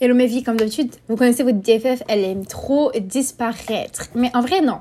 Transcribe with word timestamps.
Hello 0.00 0.14
mes 0.14 0.26
vies, 0.26 0.44
comme 0.44 0.56
d'habitude, 0.56 0.94
vous 1.08 1.16
connaissez 1.16 1.42
votre 1.42 1.58
DFF, 1.58 2.04
elle 2.06 2.22
aime 2.22 2.46
trop 2.46 2.92
disparaître. 3.00 4.06
Mais 4.14 4.30
en 4.32 4.42
vrai, 4.42 4.60
non. 4.60 4.78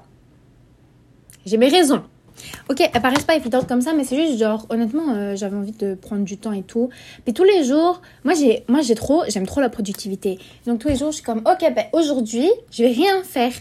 J'ai 1.43 1.57
mes 1.57 1.69
raisons. 1.69 2.03
Ok, 2.69 2.81
elles 2.81 3.01
paraissent 3.01 3.23
pas 3.23 3.35
évidentes 3.35 3.67
comme 3.67 3.81
ça, 3.81 3.93
mais 3.93 4.03
c'est 4.03 4.15
juste 4.15 4.37
genre, 4.37 4.67
honnêtement, 4.69 5.15
euh, 5.15 5.35
j'avais 5.35 5.55
envie 5.55 5.71
de 5.71 5.95
prendre 5.95 6.23
du 6.23 6.37
temps 6.37 6.51
et 6.51 6.61
tout. 6.61 6.91
Puis 7.25 7.33
tous 7.33 7.45
les 7.45 7.63
jours, 7.63 7.99
moi 8.25 8.35
j'ai, 8.35 8.63
moi 8.67 8.81
j'ai 8.81 8.93
trop, 8.93 9.23
j'aime 9.27 9.47
trop 9.47 9.59
la 9.59 9.69
productivité. 9.69 10.37
Donc 10.67 10.81
tous 10.81 10.87
les 10.87 10.95
jours, 10.95 11.09
je 11.09 11.15
suis 11.15 11.25
comme, 11.25 11.39
ok, 11.39 11.73
ben 11.73 11.85
aujourd'hui, 11.93 12.47
je 12.69 12.83
vais 12.83 12.91
rien 12.91 13.23
faire. 13.23 13.53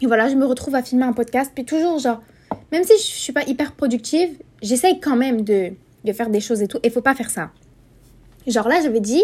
Et 0.00 0.06
voilà, 0.06 0.28
je 0.28 0.34
me 0.34 0.44
retrouve 0.44 0.74
à 0.74 0.82
filmer 0.82 1.04
un 1.04 1.12
podcast. 1.12 1.52
Puis 1.54 1.64
toujours, 1.64 2.00
genre, 2.00 2.20
même 2.72 2.82
si 2.82 2.94
je 2.94 3.16
suis 3.16 3.32
pas 3.32 3.44
hyper 3.44 3.76
productive, 3.76 4.30
j'essaye 4.60 4.98
quand 4.98 5.14
même 5.14 5.42
de, 5.42 5.70
de 6.02 6.12
faire 6.12 6.30
des 6.30 6.40
choses 6.40 6.62
et 6.62 6.66
tout. 6.66 6.80
Et 6.82 6.90
faut 6.90 7.00
pas 7.00 7.14
faire 7.14 7.30
ça. 7.30 7.52
Genre 8.48 8.66
là, 8.66 8.80
j'avais 8.82 8.98
dit, 8.98 9.22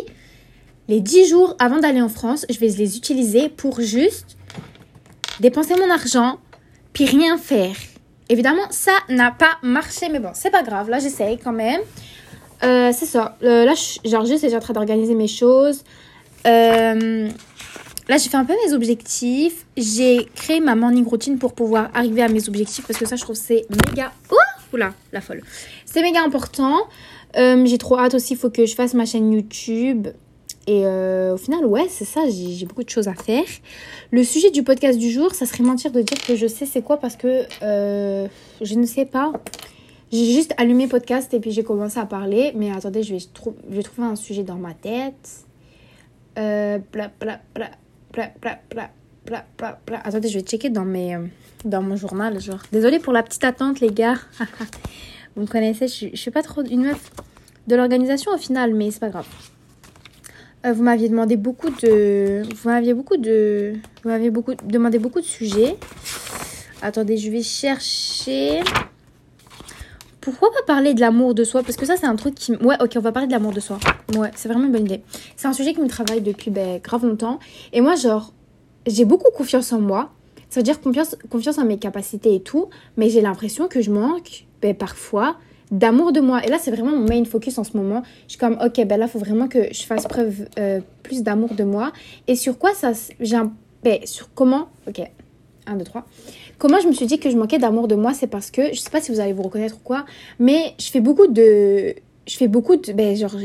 les 0.89 1.01
10 1.01 1.29
jours 1.29 1.55
avant 1.59 1.79
d'aller 1.79 2.01
en 2.01 2.09
France, 2.09 2.47
je 2.49 2.59
vais 2.59 2.69
les 2.69 2.97
utiliser 2.97 3.49
pour 3.51 3.81
juste 3.81 4.37
dépenser 5.41 5.75
mon 5.77 5.91
argent, 5.91 6.39
puis 6.93 7.05
rien 7.05 7.39
faire. 7.39 7.77
Évidemment, 8.31 8.63
ça 8.71 8.93
n'a 9.09 9.31
pas 9.31 9.59
marché, 9.63 10.09
mais 10.11 10.19
bon, 10.19 10.31
c'est 10.35 10.51
pas 10.51 10.63
grave. 10.63 10.91
Là, 10.91 10.99
j'essaye 10.99 11.39
quand 11.39 11.53
même. 11.53 11.81
Euh, 12.63 12.91
c'est 12.93 13.07
ça. 13.07 13.37
Euh, 13.43 13.65
là, 13.65 13.75
je, 13.75 14.27
juste, 14.27 14.55
en 14.55 14.61
train 14.61 14.75
d'organiser 14.75 15.15
mes 15.15 15.29
choses. 15.29 15.85
Euh, 16.47 17.29
là, 18.09 18.17
j'ai 18.17 18.29
fait 18.29 18.37
un 18.37 18.45
peu 18.45 18.55
mes 18.67 18.73
objectifs. 18.73 19.67
J'ai 19.77 20.27
créé 20.35 20.61
ma 20.61 20.75
morning 20.75 21.07
routine 21.07 21.39
pour 21.39 21.55
pouvoir 21.55 21.91
arriver 21.95 22.23
à 22.23 22.29
mes 22.29 22.49
objectifs 22.49 22.87
parce 22.87 22.99
que 22.99 23.07
ça, 23.07 23.17
je 23.17 23.23
trouve 23.23 23.37
c'est 23.37 23.67
méga. 23.71 24.13
Oh 24.31 24.37
Oula, 24.75 24.93
la 25.13 25.21
folle. 25.21 25.43
C'est 25.87 26.03
méga 26.03 26.23
important. 26.23 26.81
j'ai 27.35 27.79
trop 27.79 27.99
hâte 27.99 28.15
aussi. 28.15 28.35
Il 28.35 28.39
faut 28.39 28.51
que 28.51 28.67
je 28.67 28.75
fasse 28.75 28.93
ma 28.95 29.07
chaîne 29.07 29.33
YouTube. 29.33 30.09
Et 30.69 30.85
euh, 30.85 31.33
au 31.33 31.39
final, 31.39 31.65
ouais, 31.65 31.87
c'est 31.89 32.05
ça, 32.05 32.21
j'ai 32.29 32.67
beaucoup 32.67 32.83
de 32.85 32.91
choses 32.91 33.09
à 33.09 33.15
faire. 33.15 33.47
Le 34.11 34.23
sujet 34.23 34.51
du 34.51 34.63
podcast 34.63 34.99
du 34.99 35.11
jour, 35.11 35.35
ça 35.35 35.47
serait 35.47 35.65
mentir 35.65 35.91
de 35.93 36.03
dire 36.03 36.19
que 36.21 36.37
je 36.37 36.47
sais 36.47 36.67
c'est 36.67 36.83
quoi 36.83 36.99
parce 36.99 37.17
que 37.17 37.47
euh, 37.63 38.29
je 38.61 38.75
ne 38.75 38.85
sais 38.85 39.07
pas. 39.07 39.33
J'ai 40.13 40.31
juste 40.31 40.53
allumé 40.59 40.87
podcast 40.87 41.33
et 41.33 41.41
puis 41.41 41.53
j'ai 41.53 41.65
commencé 41.65 41.99
à 41.99 42.05
parler. 42.05 42.53
Mais 42.55 42.71
attendez, 42.71 43.03
je 43.03 43.15
vais, 43.15 43.19
je 43.19 43.77
vais 43.77 43.83
trouver 43.83 44.09
un 44.09 44.15
sujet 44.15 44.43
dans 44.43 44.57
ma 44.57 44.75
tête. 44.75 45.47
Euh, 46.39 46.79
bla, 46.93 47.11
bla, 47.19 47.41
bla, 47.55 47.71
bla, 48.13 48.31
bla, 48.39 48.59
bla, 48.71 48.91
bla, 49.25 49.45
bla, 49.57 49.81
bla. 49.87 50.01
Attendez, 50.05 50.29
je 50.29 50.39
vais 50.39 50.45
checker 50.45 50.69
dans, 50.69 50.85
mes, 50.85 51.17
dans 51.65 51.81
mon 51.81 51.97
journal. 51.97 52.39
Genre. 52.43 52.61
Désolée 52.73 52.99
pour 52.99 53.15
la 53.15 53.23
petite 53.23 53.45
attente, 53.45 53.81
les 53.81 53.91
gars. 53.91 54.19
Vous 55.35 55.43
me 55.43 55.47
connaissez, 55.47 55.89
je, 55.89 56.09
je 56.13 56.21
suis 56.21 56.31
pas 56.31 56.43
trop 56.43 56.63
une 56.63 56.83
meuf 56.83 57.11
de 57.69 57.75
l'organisation 57.75 58.33
au 58.33 58.39
final, 58.39 58.75
mais 58.75 58.91
c'est 58.91 59.01
pas 59.01 59.09
grave. 59.09 59.27
Euh, 60.67 60.73
vous 60.73 60.83
m'aviez 60.83 61.09
demandé 61.09 61.37
beaucoup 61.37 61.71
de. 61.71 62.43
Vous 62.43 62.69
m'aviez 62.69 62.95
beaucoup 62.95 63.17
de. 63.17 63.75
Vous 64.03 64.09
m'aviez 64.09 64.31
beaucoup 64.31 64.55
demandé 64.65 64.99
beaucoup 64.99 65.21
de 65.21 65.27
sujets. 65.27 65.77
Attendez, 66.83 67.17
je 67.17 67.31
vais 67.31 67.43
chercher. 67.43 68.61
Pourquoi 70.21 70.51
pas 70.51 70.75
parler 70.75 70.95
de 70.95 71.01
l'amour 71.01 71.35
de 71.35 71.45
soi? 71.45 71.63
Parce 71.63 71.77
que 71.77 71.87
ça, 71.87 71.97
c'est 71.97 72.07
un 72.07 72.17
truc 72.17 72.35
qui. 72.35 72.53
Ouais, 72.57 72.75
ok, 72.81 72.93
on 72.97 73.01
va 73.01 73.13
parler 73.13 73.29
de 73.29 73.33
l'amour 73.33 73.53
de 73.53 73.61
soi. 73.61 73.79
Ouais, 74.17 74.31
c'est 74.35 74.49
vraiment 74.49 74.65
une 74.65 74.73
bonne 74.73 74.85
idée. 74.85 75.03
C'est 75.37 75.47
un 75.47 75.53
sujet 75.53 75.75
qui 75.75 75.81
me 75.81 75.89
travaille 75.89 76.21
depuis 76.21 76.51
ben, 76.51 76.81
grave 76.83 77.07
longtemps. 77.07 77.39
Et 77.73 77.81
moi, 77.81 77.95
genre, 77.95 78.33
j'ai 78.87 79.05
beaucoup 79.05 79.31
confiance 79.31 79.73
en 79.73 79.81
moi. 79.81 80.11
Ça 80.51 80.61
veut 80.61 80.65
dire 80.65 80.81
confiance, 80.81 81.17
confiance 81.31 81.59
en 81.59 81.65
mes 81.65 81.79
capacités 81.79 82.35
et 82.35 82.41
tout. 82.41 82.69
Mais 82.97 83.11
j'ai 83.11 83.21
l'impression 83.21 83.69
que 83.69 83.81
je 83.81 83.93
manque, 83.93 84.47
ben, 84.61 84.75
parfois, 84.75 85.37
d'amour 85.71 86.13
de 86.13 86.21
moi. 86.21 86.45
Et 86.45 86.49
là, 86.49 86.59
c'est 86.59 86.71
vraiment 86.71 86.97
mon 86.97 87.07
main 87.07 87.25
focus 87.25 87.59
en 87.59 87.65
ce 87.65 87.77
moment. 87.77 88.03
Je 88.27 88.33
suis 88.33 88.39
comme, 88.39 88.59
ok, 88.65 88.85
ben 88.87 88.99
là, 88.99 89.09
faut 89.09 89.19
vraiment 89.19 89.49
que 89.49 89.73
je 89.73 89.83
fasse 89.83 90.07
preuve 90.07 90.49
euh, 90.59 90.81
plus 91.03 91.23
d'amour 91.23 91.55
de 91.55 91.65
moi. 91.65 91.93
Et 92.27 92.37
sur 92.37 92.59
quoi 92.59 92.75
ça. 92.75 92.93
J'ai 93.21 93.37
un. 93.37 93.53
Ben, 93.83 93.99
sur 94.05 94.33
comment. 94.35 94.69
Ok, 94.89 95.01
1, 95.67 95.77
2, 95.77 95.85
3. 95.85 96.07
Comment 96.59 96.81
je 96.81 96.89
me 96.89 96.93
suis 96.93 97.07
dit 97.07 97.19
que 97.19 97.31
je 97.31 97.37
manquais 97.37 97.59
d'amour 97.59 97.89
de 97.89 97.95
moi, 97.95 98.15
c'est 98.15 98.27
parce 98.27 98.51
que, 98.51 98.73
je 98.73 98.81
sais 98.81 98.91
pas 98.91 99.01
si 99.01 99.13
vous 99.13 99.21
allez 99.21 99.33
vous 99.33 99.43
reconnaître 99.43 99.77
ou 99.77 99.85
quoi, 99.85 100.05
mais 100.39 100.75
je 100.79 100.91
fais 100.91 101.01
beaucoup 101.01 101.27
de. 101.27 101.95
Je 102.27 102.37
fais 102.37 102.49
beaucoup 102.49 102.77
de. 102.77 102.93
Ben, 102.93 103.17
genre. 103.17 103.37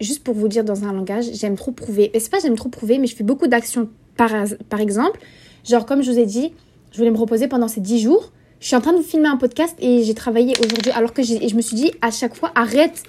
Juste 0.00 0.24
pour 0.24 0.34
vous 0.34 0.48
dire 0.48 0.64
dans 0.64 0.84
un 0.84 0.92
langage, 0.92 1.26
j'aime 1.32 1.54
trop 1.54 1.70
prouver. 1.70 2.10
Ben, 2.12 2.20
c'est 2.20 2.30
pas 2.30 2.38
j'aime 2.40 2.56
trop 2.56 2.68
prouver, 2.68 2.98
mais 2.98 3.06
je 3.06 3.14
fais 3.14 3.24
beaucoup 3.24 3.46
d'actions 3.46 3.88
par, 4.16 4.30
par 4.68 4.80
exemple. 4.80 5.20
Genre, 5.64 5.86
comme 5.86 6.02
je 6.02 6.10
vous 6.10 6.18
ai 6.18 6.26
dit, 6.26 6.52
je 6.90 6.98
voulais 6.98 7.10
me 7.10 7.16
reposer 7.16 7.46
pendant 7.46 7.68
ces 7.68 7.80
10 7.80 8.00
jours 8.00 8.32
je 8.62 8.68
suis 8.68 8.76
en 8.76 8.80
train 8.80 8.92
de 8.92 8.98
vous 8.98 9.02
filmer 9.02 9.28
un 9.28 9.36
podcast 9.36 9.76
et 9.80 10.04
j'ai 10.04 10.14
travaillé 10.14 10.54
aujourd'hui 10.64 10.92
alors 10.92 11.12
que 11.12 11.22
je 11.22 11.54
me 11.54 11.60
suis 11.60 11.76
dit 11.76 11.90
à 12.00 12.10
chaque 12.10 12.34
fois 12.34 12.52
arrête 12.54 13.02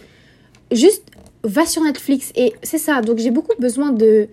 juste 0.72 1.04
va 1.44 1.66
sur 1.66 1.84
Netflix 1.84 2.34
et 2.36 2.54
c'est 2.64 2.80
ça 2.80 3.02
donc 3.02 3.20
j'ai 3.20 3.32
beaucoup 3.32 3.54
besoin 3.60 3.92
de 3.92 4.28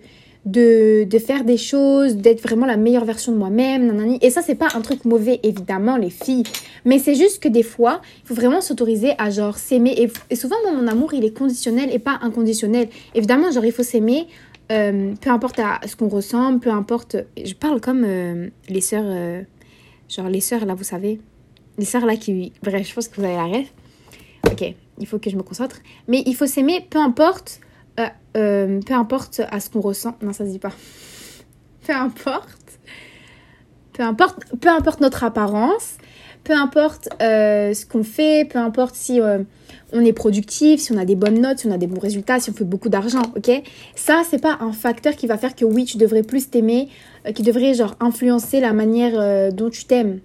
de, 0.45 1.03
de 1.03 1.19
faire 1.19 1.43
des 1.43 1.57
choses, 1.57 2.15
d'être 2.15 2.41
vraiment 2.41 2.65
la 2.65 2.77
meilleure 2.77 3.05
version 3.05 3.31
de 3.31 3.37
moi-même, 3.37 4.17
Et 4.21 4.29
ça, 4.31 4.41
c'est 4.41 4.55
pas 4.55 4.69
un 4.73 4.81
truc 4.81 5.05
mauvais, 5.05 5.39
évidemment, 5.43 5.97
les 5.97 6.09
filles. 6.09 6.43
Mais 6.83 6.97
c'est 6.97 7.13
juste 7.13 7.41
que 7.41 7.47
des 7.47 7.61
fois, 7.63 8.01
il 8.23 8.27
faut 8.27 8.33
vraiment 8.33 8.59
s'autoriser 8.59 9.11
à 9.19 9.29
genre 9.29 9.57
s'aimer. 9.57 10.09
Et, 10.31 10.35
souvent, 10.35 10.55
mon 10.73 10.87
amour, 10.87 11.13
il 11.13 11.25
est 11.25 11.37
conditionnel 11.37 11.93
et 11.93 11.99
pas 11.99 12.17
inconditionnel. 12.23 12.87
Évidemment, 13.13 13.51
genre, 13.51 13.65
il 13.65 13.71
faut 13.71 13.83
s'aimer, 13.83 14.27
euh, 14.71 15.13
peu 15.21 15.29
importe 15.29 15.59
à 15.59 15.79
ce 15.85 15.95
qu'on 15.95 16.07
ressemble, 16.07 16.59
peu 16.59 16.71
importe. 16.71 17.17
Je 17.43 17.53
parle 17.53 17.79
comme 17.79 18.03
euh, 18.03 18.47
les 18.67 18.81
sœurs. 18.81 19.05
Euh, 19.05 19.43
Genre 20.13 20.27
les 20.27 20.41
sœurs 20.41 20.65
là, 20.65 20.75
vous 20.75 20.83
savez. 20.83 21.21
Les 21.77 21.85
sœurs 21.85 22.05
là 22.05 22.17
qui... 22.17 22.51
Bref, 22.61 22.87
je 22.87 22.93
pense 22.93 23.07
que 23.07 23.15
vous 23.15 23.23
avez 23.23 23.35
la 23.35 23.45
rêve. 23.45 23.69
Ok, 24.45 24.75
il 24.99 25.07
faut 25.07 25.19
que 25.19 25.29
je 25.29 25.37
me 25.37 25.43
concentre. 25.43 25.77
Mais 26.07 26.21
il 26.25 26.35
faut 26.35 26.47
s'aimer, 26.47 26.85
peu 26.89 26.99
importe... 26.99 27.61
Euh, 27.99 28.07
euh, 28.37 28.79
peu 28.85 28.93
importe 28.93 29.41
à 29.49 29.59
ce 29.59 29.69
qu'on 29.69 29.81
ressent. 29.81 30.17
Non, 30.21 30.33
ça 30.33 30.45
se 30.45 30.51
dit 30.51 30.59
pas. 30.59 30.73
peu 31.87 31.93
importe. 31.93 32.79
Peu 33.93 34.03
importe, 34.03 34.37
peu 34.59 34.69
importe 34.69 34.99
notre 34.99 35.23
apparence. 35.23 35.95
Peu 36.43 36.53
importe 36.53 37.09
euh, 37.21 37.73
ce 37.73 37.85
qu'on 37.85 38.03
fait. 38.03 38.47
Peu 38.49 38.59
importe 38.59 38.95
si 38.95 39.19
on 39.93 40.05
est 40.05 40.13
productif, 40.13 40.79
si 40.79 40.91
on 40.91 40.97
a 40.97 41.05
des 41.05 41.15
bonnes 41.15 41.41
notes, 41.41 41.59
si 41.59 41.67
on 41.67 41.71
a 41.71 41.77
des 41.77 41.87
bons 41.87 41.99
résultats, 41.99 42.39
si 42.39 42.49
on 42.49 42.53
fait 42.53 42.63
beaucoup 42.63 42.89
d'argent, 42.89 43.21
ok? 43.35 43.51
Ça, 43.95 44.23
c'est 44.29 44.41
pas 44.41 44.57
un 44.61 44.71
facteur 44.71 45.15
qui 45.15 45.27
va 45.27 45.37
faire 45.37 45.55
que 45.55 45.65
oui, 45.65 45.85
tu 45.85 45.97
devrais 45.97 46.23
plus 46.23 46.49
t'aimer, 46.49 46.89
euh, 47.27 47.31
qui 47.31 47.43
devrait 47.43 47.73
genre 47.73 47.95
influencer 47.99 48.59
la 48.59 48.73
manière 48.73 49.13
euh, 49.15 49.51
dont 49.51 49.69
tu 49.69 49.85
t'aimes. 49.85 50.19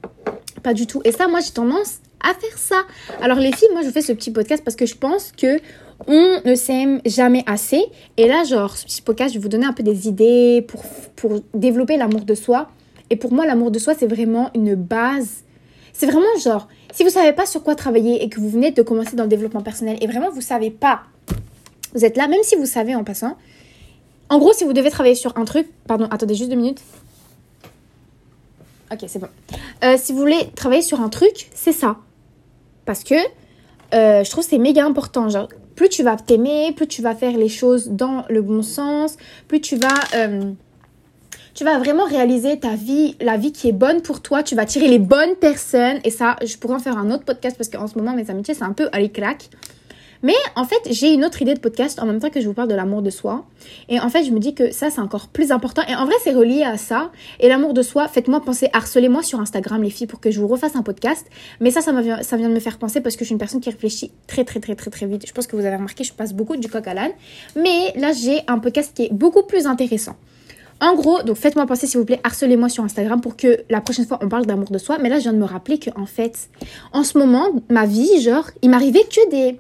Pas 0.62 0.75
du 0.75 0.87
tout. 0.87 1.00
Et 1.04 1.12
ça, 1.12 1.28
moi, 1.28 1.41
j'ai 1.41 1.53
tendance 1.53 2.00
à 2.21 2.34
faire 2.34 2.56
ça. 2.56 2.83
Alors 3.21 3.38
les 3.38 3.53
filles, 3.53 3.69
moi, 3.72 3.83
je 3.84 3.91
fais 3.91 4.03
ce 4.03 4.12
petit 4.12 4.31
podcast 4.31 4.62
parce 4.65 4.77
que 4.77 4.87
je 4.87 4.97
pense 4.97 5.33
que 5.33 5.60
on 6.06 6.41
ne 6.44 6.54
s'aime 6.54 7.00
jamais 7.06 7.43
assez. 7.47 7.83
Et 8.16 8.27
là, 8.27 8.44
genre, 8.44 8.77
ce 8.77 8.84
petit 8.84 9.03
podcast, 9.03 9.33
je 9.33 9.38
vais 9.38 9.43
vous 9.43 9.48
donner 9.48 9.66
un 9.66 9.72
peu 9.72 9.83
des 9.83 10.09
idées 10.09 10.65
pour, 10.66 10.83
pour 11.15 11.41
développer 11.54 11.97
l'amour 11.97 12.22
de 12.22 12.34
soi. 12.34 12.69
Et 13.10 13.16
pour 13.16 13.33
moi, 13.33 13.47
l'amour 13.47 13.71
de 13.71 13.78
soi, 13.78 13.94
c'est 13.98 14.06
vraiment 14.06 14.50
une 14.54 14.75
base. 14.75 15.44
C'est 15.98 16.04
vraiment 16.04 16.26
genre, 16.38 16.68
si 16.92 17.04
vous 17.04 17.10
savez 17.10 17.32
pas 17.32 17.46
sur 17.46 17.62
quoi 17.62 17.74
travailler 17.74 18.22
et 18.22 18.28
que 18.28 18.38
vous 18.38 18.50
venez 18.50 18.70
de 18.70 18.82
commencer 18.82 19.16
dans 19.16 19.22
le 19.22 19.30
développement 19.30 19.62
personnel 19.62 19.96
et 20.02 20.06
vraiment 20.06 20.30
vous 20.30 20.42
savez 20.42 20.70
pas, 20.70 21.04
vous 21.94 22.04
êtes 22.04 22.18
là, 22.18 22.28
même 22.28 22.42
si 22.42 22.54
vous 22.54 22.66
savez 22.66 22.94
en 22.94 23.02
passant. 23.02 23.38
En 24.28 24.38
gros, 24.38 24.52
si 24.52 24.64
vous 24.64 24.74
devez 24.74 24.90
travailler 24.90 25.14
sur 25.14 25.38
un 25.38 25.46
truc, 25.46 25.68
pardon, 25.86 26.06
attendez 26.10 26.34
juste 26.34 26.50
deux 26.50 26.56
minutes. 26.56 26.82
Ok, 28.92 29.04
c'est 29.06 29.18
bon. 29.18 29.28
Euh, 29.84 29.96
si 29.96 30.12
vous 30.12 30.18
voulez 30.18 30.50
travailler 30.54 30.82
sur 30.82 31.00
un 31.00 31.08
truc, 31.08 31.48
c'est 31.54 31.72
ça. 31.72 31.96
Parce 32.84 33.02
que 33.02 33.14
euh, 33.94 34.22
je 34.22 34.30
trouve 34.30 34.44
c'est 34.44 34.58
méga 34.58 34.84
important. 34.84 35.30
Genre, 35.30 35.48
plus 35.76 35.88
tu 35.88 36.02
vas 36.02 36.16
t'aimer, 36.16 36.72
plus 36.72 36.88
tu 36.88 37.00
vas 37.00 37.14
faire 37.14 37.38
les 37.38 37.48
choses 37.48 37.88
dans 37.88 38.26
le 38.28 38.42
bon 38.42 38.62
sens, 38.62 39.16
plus 39.48 39.62
tu 39.62 39.76
vas 39.76 39.94
euh, 40.14 40.52
tu 41.56 41.64
vas 41.64 41.78
vraiment 41.78 42.04
réaliser 42.04 42.58
ta 42.58 42.74
vie, 42.74 43.16
la 43.18 43.38
vie 43.38 43.50
qui 43.50 43.68
est 43.68 43.72
bonne 43.72 44.02
pour 44.02 44.20
toi. 44.20 44.42
Tu 44.42 44.54
vas 44.54 44.66
tirer 44.66 44.88
les 44.88 44.98
bonnes 44.98 45.36
personnes. 45.36 45.98
Et 46.04 46.10
ça, 46.10 46.36
je 46.44 46.54
pourrais 46.58 46.74
en 46.74 46.78
faire 46.78 46.98
un 46.98 47.10
autre 47.10 47.24
podcast 47.24 47.56
parce 47.56 47.70
qu'en 47.70 47.86
ce 47.86 47.96
moment, 47.96 48.12
mes 48.12 48.30
amitiés, 48.30 48.52
c'est 48.52 48.62
un 48.62 48.74
peu 48.74 48.90
à 48.92 49.00
l'éclac. 49.00 49.48
Mais 50.22 50.34
en 50.54 50.64
fait, 50.64 50.80
j'ai 50.90 51.14
une 51.14 51.24
autre 51.24 51.40
idée 51.40 51.54
de 51.54 51.58
podcast 51.58 51.98
en 51.98 52.04
même 52.04 52.20
temps 52.20 52.28
que 52.28 52.42
je 52.42 52.46
vous 52.46 52.52
parle 52.52 52.68
de 52.68 52.74
l'amour 52.74 53.00
de 53.00 53.08
soi. 53.08 53.46
Et 53.88 53.98
en 53.98 54.10
fait, 54.10 54.24
je 54.24 54.32
me 54.32 54.38
dis 54.38 54.54
que 54.54 54.70
ça, 54.70 54.91
c'est 54.91 55.00
encore 55.00 55.28
plus 55.28 55.50
important. 55.50 55.80
Et 55.88 55.94
en 55.94 56.04
vrai, 56.04 56.14
c'est 56.22 56.34
relié 56.34 56.62
à 56.62 56.76
ça. 56.76 57.10
Et 57.41 57.48
l'amour 57.48 57.72
de 57.72 57.80
soi, 57.80 58.06
faites-moi 58.06 58.42
penser, 58.42 58.68
harcelez-moi 58.74 59.22
sur 59.22 59.41
Instagram, 59.41 59.82
les 59.82 59.91
filles, 59.91 60.06
pour 60.06 60.20
que 60.20 60.30
je 60.30 60.38
vous 60.41 60.48
refasse 60.48 60.76
un 60.76 60.82
podcast. 60.82 61.26
Mais 61.60 61.70
ça, 61.70 61.80
ça, 61.80 61.98
vient, 62.02 62.22
ça 62.22 62.36
vient 62.36 62.50
de 62.50 62.54
me 62.54 62.60
faire 62.60 62.76
penser 62.76 63.00
parce 63.00 63.16
que 63.16 63.20
je 63.20 63.26
suis 63.26 63.32
une 63.32 63.38
personne 63.38 63.60
qui 63.60 63.70
réfléchit 63.70 64.12
très, 64.26 64.44
très, 64.44 64.60
très, 64.60 64.74
très, 64.74 64.91
très 64.91 65.06
vite. 65.06 65.26
Je 65.26 65.32
pense 65.32 65.47
que 65.47 65.56
vous 65.56 65.64
avez 65.64 65.76
remarqué, 65.76 66.04
je 66.04 66.12
passe 66.12 66.34
beaucoup 66.34 66.56
du 66.56 66.68
coq 66.68 66.86
à 66.86 66.92
l'âne. 66.92 67.12
Mais 67.54 67.94
là, 67.97 68.12
j'ai 68.12 68.41
un 68.47 68.59
podcast 68.59 68.92
qui 68.94 69.04
est 69.04 69.12
beaucoup 69.12 69.44
plus 69.44 69.66
intéressant. 69.66 70.16
En 70.80 70.94
gros, 70.94 71.22
donc 71.22 71.36
faites-moi 71.36 71.66
penser 71.66 71.86
s'il 71.86 71.98
vous 71.98 72.04
plaît, 72.04 72.20
harcelez-moi 72.22 72.68
sur 72.68 72.84
Instagram 72.84 73.20
pour 73.20 73.36
que 73.36 73.62
la 73.70 73.80
prochaine 73.80 74.06
fois 74.06 74.18
on 74.22 74.28
parle 74.28 74.44
d'amour 74.46 74.70
de 74.70 74.78
soi. 74.78 74.98
Mais 74.98 75.08
là, 75.08 75.16
je 75.16 75.22
viens 75.22 75.32
de 75.32 75.38
me 75.38 75.44
rappeler 75.44 75.78
que 75.78 75.90
en 75.96 76.06
fait, 76.06 76.50
en 76.92 77.02
ce 77.02 77.16
moment, 77.16 77.46
ma 77.70 77.86
vie, 77.86 78.20
genre, 78.20 78.50
il 78.62 78.70
m'arrivait 78.70 79.04
que 79.04 79.30
des. 79.30 79.58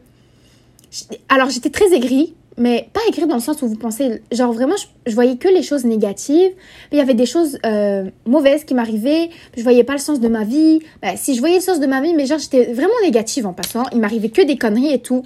Alors 1.28 1.48
j'étais 1.48 1.70
très 1.70 1.94
aigrie, 1.94 2.34
mais 2.58 2.90
pas 2.92 3.00
aigrie 3.08 3.26
dans 3.26 3.36
le 3.36 3.40
sens 3.40 3.62
où 3.62 3.68
vous 3.68 3.76
pensez. 3.76 4.22
Genre 4.30 4.52
vraiment, 4.52 4.74
je, 5.06 5.14
voyais 5.14 5.36
que 5.36 5.48
les 5.48 5.62
choses 5.62 5.84
négatives. 5.84 6.52
Il 6.92 6.98
y 6.98 7.00
avait 7.00 7.14
des 7.14 7.26
choses 7.26 7.58
euh, 7.64 8.10
mauvaises 8.26 8.64
qui 8.64 8.74
m'arrivaient. 8.74 9.30
Je 9.56 9.62
voyais 9.62 9.84
pas 9.84 9.94
le 9.94 9.98
sens 9.98 10.20
de 10.20 10.28
ma 10.28 10.44
vie. 10.44 10.80
Ben, 11.00 11.16
si 11.16 11.34
je 11.34 11.40
voyais 11.40 11.56
le 11.56 11.62
sens 11.62 11.80
de 11.80 11.86
ma 11.86 12.02
vie, 12.02 12.12
mais 12.12 12.26
genre 12.26 12.38
j'étais 12.38 12.72
vraiment 12.74 12.94
négative 13.02 13.46
en 13.46 13.54
passant. 13.54 13.84
Il 13.92 14.00
m'arrivait 14.00 14.30
que 14.30 14.42
des 14.42 14.58
conneries 14.58 14.92
et 14.92 15.00
tout. 15.00 15.24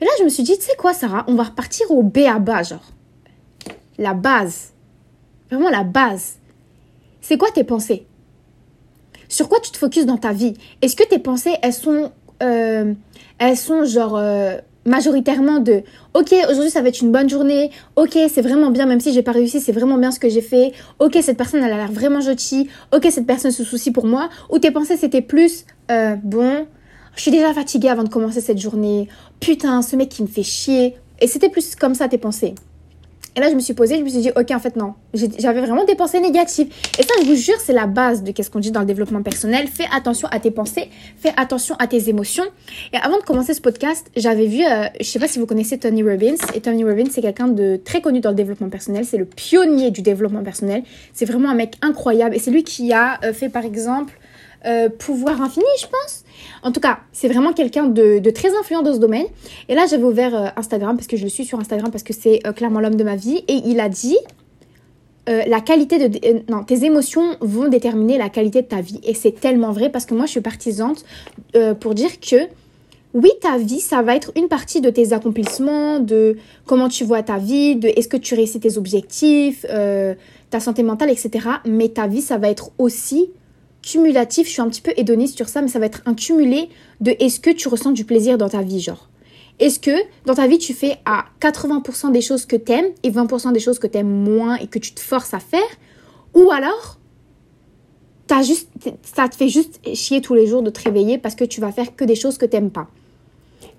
Et 0.00 0.04
là, 0.04 0.10
je 0.20 0.24
me 0.24 0.28
suis 0.28 0.42
dit, 0.44 0.56
tu 0.56 0.64
sais 0.64 0.76
quoi, 0.76 0.92
Sarah, 0.92 1.24
on 1.26 1.34
va 1.34 1.44
repartir 1.44 1.90
au 1.90 2.02
B 2.02 2.18
à 2.18 2.38
bas, 2.38 2.62
genre 2.62 2.92
la 3.98 4.14
base. 4.14 4.72
Vraiment 5.50 5.70
la 5.70 5.84
base. 5.84 6.36
C'est 7.20 7.36
quoi 7.36 7.48
tes 7.50 7.64
pensées? 7.64 8.06
Sur 9.28 9.48
quoi 9.48 9.58
tu 9.60 9.70
te 9.70 9.78
focuses 9.78 10.06
dans 10.06 10.16
ta 10.16 10.32
vie? 10.32 10.54
Est-ce 10.82 10.96
que 10.96 11.04
tes 11.04 11.18
pensées, 11.18 11.54
elles 11.62 11.72
sont, 11.72 12.12
euh, 12.42 12.94
elles 13.38 13.56
sont 13.56 13.84
genre 13.84 14.16
euh, 14.16 14.58
majoritairement 14.84 15.58
de 15.58 15.82
OK, 16.14 16.32
aujourd'hui 16.48 16.70
ça 16.70 16.80
va 16.80 16.88
être 16.88 17.00
une 17.00 17.12
bonne 17.12 17.28
journée. 17.28 17.70
OK, 17.96 18.16
c'est 18.28 18.42
vraiment 18.42 18.70
bien, 18.70 18.86
même 18.86 19.00
si 19.00 19.12
j'ai 19.12 19.22
pas 19.22 19.32
réussi, 19.32 19.60
c'est 19.60 19.72
vraiment 19.72 19.98
bien 19.98 20.10
ce 20.10 20.20
que 20.20 20.28
j'ai 20.28 20.40
fait. 20.40 20.72
OK, 21.00 21.18
cette 21.20 21.36
personne, 21.36 21.62
elle 21.62 21.72
a 21.72 21.76
l'air 21.76 21.92
vraiment 21.92 22.20
gentille. 22.20 22.68
OK, 22.94 23.06
cette 23.10 23.26
personne 23.26 23.50
se 23.50 23.64
soucie 23.64 23.90
pour 23.90 24.06
moi. 24.06 24.28
Ou 24.50 24.58
tes 24.58 24.70
pensées, 24.70 24.96
c'était 24.96 25.22
plus 25.22 25.64
euh, 25.90 26.16
bon, 26.22 26.66
je 27.16 27.22
suis 27.22 27.30
déjà 27.30 27.52
fatiguée 27.52 27.88
avant 27.88 28.04
de 28.04 28.08
commencer 28.08 28.40
cette 28.40 28.58
journée. 28.58 29.08
Putain, 29.40 29.82
ce 29.82 29.96
mec 29.96 30.08
qui 30.08 30.22
me 30.22 30.28
fait 30.28 30.42
chier. 30.42 30.96
Et 31.20 31.26
c'était 31.26 31.48
plus 31.48 31.74
comme 31.74 31.94
ça 31.94 32.08
tes 32.08 32.18
pensées? 32.18 32.54
Et 33.36 33.40
là, 33.40 33.50
je 33.50 33.54
me 33.54 33.60
suis 33.60 33.74
posée, 33.74 33.98
je 33.98 34.02
me 34.02 34.08
suis 34.08 34.20
dit, 34.20 34.30
ok, 34.34 34.50
en 34.50 34.58
fait, 34.58 34.76
non. 34.76 34.94
J'avais 35.12 35.60
vraiment 35.60 35.84
des 35.84 35.94
pensées 35.94 36.20
négatives. 36.20 36.68
Et 36.98 37.02
ça, 37.02 37.12
je 37.20 37.26
vous 37.26 37.34
jure, 37.34 37.56
c'est 37.62 37.74
la 37.74 37.86
base 37.86 38.22
de 38.22 38.32
qu'est-ce 38.32 38.50
qu'on 38.50 38.60
dit 38.60 38.70
dans 38.70 38.80
le 38.80 38.86
développement 38.86 39.22
personnel. 39.22 39.68
Fais 39.68 39.84
attention 39.94 40.26
à 40.30 40.40
tes 40.40 40.50
pensées, 40.50 40.88
fais 41.18 41.34
attention 41.36 41.76
à 41.78 41.86
tes 41.86 42.08
émotions. 42.08 42.44
Et 42.94 42.96
avant 42.96 43.18
de 43.18 43.22
commencer 43.22 43.52
ce 43.52 43.60
podcast, 43.60 44.10
j'avais 44.16 44.46
vu, 44.46 44.64
euh, 44.64 44.86
je 44.98 45.04
sais 45.04 45.18
pas 45.18 45.28
si 45.28 45.38
vous 45.38 45.44
connaissez 45.44 45.76
Tony 45.76 46.02
Robbins. 46.02 46.36
Et 46.54 46.62
Tony 46.62 46.82
Robbins, 46.82 47.10
c'est 47.10 47.20
quelqu'un 47.20 47.48
de 47.48 47.78
très 47.84 48.00
connu 48.00 48.20
dans 48.20 48.30
le 48.30 48.36
développement 48.36 48.70
personnel. 48.70 49.04
C'est 49.04 49.18
le 49.18 49.26
pionnier 49.26 49.90
du 49.90 50.00
développement 50.00 50.42
personnel. 50.42 50.82
C'est 51.12 51.26
vraiment 51.26 51.50
un 51.50 51.54
mec 51.54 51.74
incroyable. 51.82 52.34
Et 52.34 52.38
c'est 52.38 52.50
lui 52.50 52.64
qui 52.64 52.94
a 52.94 53.20
euh, 53.22 53.34
fait, 53.34 53.50
par 53.50 53.66
exemple, 53.66 54.18
euh, 54.64 54.88
pouvoir 54.88 55.42
infini, 55.42 55.64
je 55.80 55.86
pense. 55.86 56.24
En 56.62 56.72
tout 56.72 56.80
cas, 56.80 57.00
c'est 57.12 57.28
vraiment 57.28 57.52
quelqu'un 57.52 57.84
de, 57.84 58.30
très 58.30 58.56
influent 58.56 58.82
dans 58.82 58.94
ce 58.94 58.98
domaine. 58.98 59.26
Et 59.68 59.74
là, 59.74 59.86
j'avais 59.88 60.04
ouvert 60.04 60.34
euh, 60.34 60.48
Instagram 60.56 60.96
parce 60.96 61.06
que 61.06 61.16
je 61.16 61.24
le 61.24 61.28
suis 61.28 61.44
sur 61.44 61.60
Instagram 61.60 61.90
parce 61.90 62.02
que 62.02 62.12
c'est 62.12 62.40
euh, 62.46 62.52
clairement 62.52 62.80
l'homme 62.80 62.96
de 62.96 63.04
ma 63.04 63.16
vie. 63.16 63.44
Et 63.48 63.60
il 63.66 63.80
a 63.80 63.88
dit 63.88 64.18
la 65.28 65.60
qualité 65.60 66.08
de. 66.08 66.44
non, 66.48 66.62
tes 66.62 66.84
émotions 66.84 67.36
vont 67.40 67.66
déterminer 67.66 68.16
la 68.16 68.28
qualité 68.28 68.62
de 68.62 68.68
ta 68.68 68.80
vie. 68.80 69.00
Et 69.02 69.12
c'est 69.12 69.32
tellement 69.32 69.72
vrai 69.72 69.90
parce 69.90 70.06
que 70.06 70.14
moi, 70.14 70.26
je 70.26 70.30
suis 70.30 70.40
partisante 70.40 71.04
pour 71.80 71.94
dire 71.94 72.20
que. 72.20 72.36
Oui, 73.12 73.30
ta 73.40 73.56
vie, 73.58 73.80
ça 73.80 74.02
va 74.02 74.14
être 74.14 74.30
une 74.36 74.46
partie 74.46 74.80
de 74.80 74.90
tes 74.90 75.14
accomplissements, 75.14 75.98
de 75.98 76.36
comment 76.64 76.88
tu 76.88 77.02
vois 77.02 77.24
ta 77.24 77.38
vie, 77.38 77.74
de 77.74 77.88
est-ce 77.88 78.06
que 78.06 78.16
tu 78.16 78.34
réussis 78.36 78.60
tes 78.60 78.78
objectifs, 78.78 79.66
ta 80.50 80.60
santé 80.60 80.84
mentale, 80.84 81.10
etc. 81.10 81.48
Mais 81.64 81.88
ta 81.88 82.06
vie, 82.06 82.20
ça 82.20 82.38
va 82.38 82.48
être 82.48 82.70
aussi 82.78 83.30
cumulatif, 83.86 84.48
je 84.48 84.52
suis 84.52 84.60
un 84.60 84.68
petit 84.68 84.82
peu 84.82 84.92
hédoniste 84.96 85.36
sur 85.36 85.48
ça, 85.48 85.62
mais 85.62 85.68
ça 85.68 85.78
va 85.78 85.86
être 85.86 86.02
un 86.06 86.14
cumulé 86.14 86.68
de 87.00 87.14
est-ce 87.20 87.38
que 87.38 87.50
tu 87.50 87.68
ressens 87.68 87.92
du 87.92 88.04
plaisir 88.04 88.36
dans 88.36 88.48
ta 88.48 88.62
vie, 88.62 88.80
genre. 88.80 89.08
Est-ce 89.58 89.78
que 89.78 89.96
dans 90.26 90.34
ta 90.34 90.46
vie, 90.46 90.58
tu 90.58 90.74
fais 90.74 90.98
à 91.06 91.26
80% 91.40 92.10
des 92.10 92.20
choses 92.20 92.44
que 92.44 92.56
t'aimes 92.56 92.90
et 93.04 93.10
20% 93.10 93.52
des 93.52 93.60
choses 93.60 93.78
que 93.78 93.86
t'aimes 93.86 94.10
moins 94.10 94.56
et 94.56 94.66
que 94.66 94.78
tu 94.78 94.92
te 94.92 95.00
forces 95.00 95.32
à 95.32 95.38
faire? 95.38 95.60
Ou 96.34 96.50
alors, 96.50 96.98
as 98.30 98.42
juste, 98.42 98.68
ça 99.02 99.28
te 99.28 99.36
fait 99.36 99.48
juste 99.48 99.80
chier 99.94 100.20
tous 100.20 100.34
les 100.34 100.46
jours 100.46 100.62
de 100.62 100.70
te 100.70 100.82
réveiller 100.82 101.16
parce 101.16 101.36
que 101.36 101.44
tu 101.44 101.60
vas 101.60 101.72
faire 101.72 101.94
que 101.94 102.04
des 102.04 102.16
choses 102.16 102.36
que 102.36 102.44
t'aimes 102.44 102.70
pas. 102.70 102.88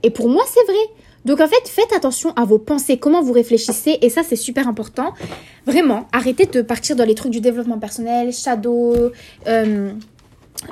Et 0.03 0.09
pour 0.09 0.29
moi, 0.29 0.43
c'est 0.47 0.63
vrai. 0.63 1.03
Donc 1.25 1.41
en 1.41 1.47
fait, 1.47 1.67
faites 1.67 1.91
attention 1.93 2.31
à 2.35 2.45
vos 2.45 2.57
pensées, 2.57 2.97
comment 2.97 3.21
vous 3.21 3.33
réfléchissez, 3.33 3.97
et 4.01 4.09
ça 4.09 4.23
c'est 4.23 4.35
super 4.35 4.67
important. 4.67 5.13
Vraiment, 5.65 6.07
arrêtez 6.13 6.45
de 6.45 6.61
partir 6.61 6.95
dans 6.95 7.05
les 7.05 7.15
trucs 7.15 7.31
du 7.31 7.41
développement 7.41 7.79
personnel, 7.79 8.31
shadow, 8.31 9.11
euh, 9.47 9.91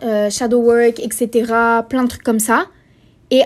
euh, 0.04 0.30
shadow 0.30 0.60
work, 0.60 1.00
etc. 1.00 1.52
Plein 1.90 2.04
de 2.04 2.10
trucs 2.10 2.24
comme 2.24 2.40
ça. 2.40 2.68
Et 3.32 3.42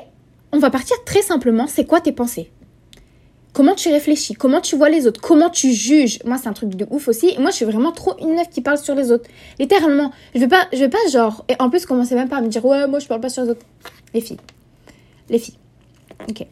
on 0.51 0.59
va 0.59 0.69
partir 0.69 0.95
très 1.05 1.21
simplement, 1.21 1.67
c'est 1.67 1.85
quoi 1.85 2.01
tes 2.01 2.11
pensées? 2.11 2.51
Comment 3.53 3.73
tu 3.73 3.89
réfléchis? 3.89 4.35
Comment 4.35 4.61
tu 4.61 4.75
vois 4.75 4.89
les 4.89 5.07
autres? 5.07 5.19
Comment 5.19 5.49
tu 5.49 5.73
juges? 5.73 6.19
Moi, 6.23 6.37
c'est 6.37 6.47
un 6.47 6.53
truc 6.53 6.69
de 6.69 6.85
ouf 6.91 7.07
aussi. 7.07 7.35
moi, 7.39 7.49
je 7.49 7.55
suis 7.55 7.65
vraiment 7.65 7.91
trop 7.91 8.13
une 8.19 8.35
meuf 8.35 8.49
qui 8.49 8.61
parle 8.61 8.77
sur 8.77 8.93
les 8.93 9.11
autres. 9.11 9.27
Littéralement. 9.57 10.11
Je 10.35 10.39
vais 10.39 10.47
pas, 10.47 10.67
je 10.71 10.77
vais 10.77 10.89
pas 10.89 10.99
genre. 11.11 11.43
Et 11.49 11.55
en 11.59 11.69
plus, 11.69 11.85
commencer 11.85 12.13
même 12.13 12.29
pas 12.29 12.37
à 12.37 12.41
me 12.41 12.47
dire, 12.47 12.63
ouais, 12.63 12.87
moi, 12.87 12.99
je 12.99 13.07
parle 13.07 13.21
pas 13.21 13.29
sur 13.29 13.43
les 13.43 13.49
autres. 13.49 13.65
Les 14.13 14.21
filles. 14.21 14.37
Les 15.29 15.39
filles. 15.39 15.57
Ok. 16.29 16.45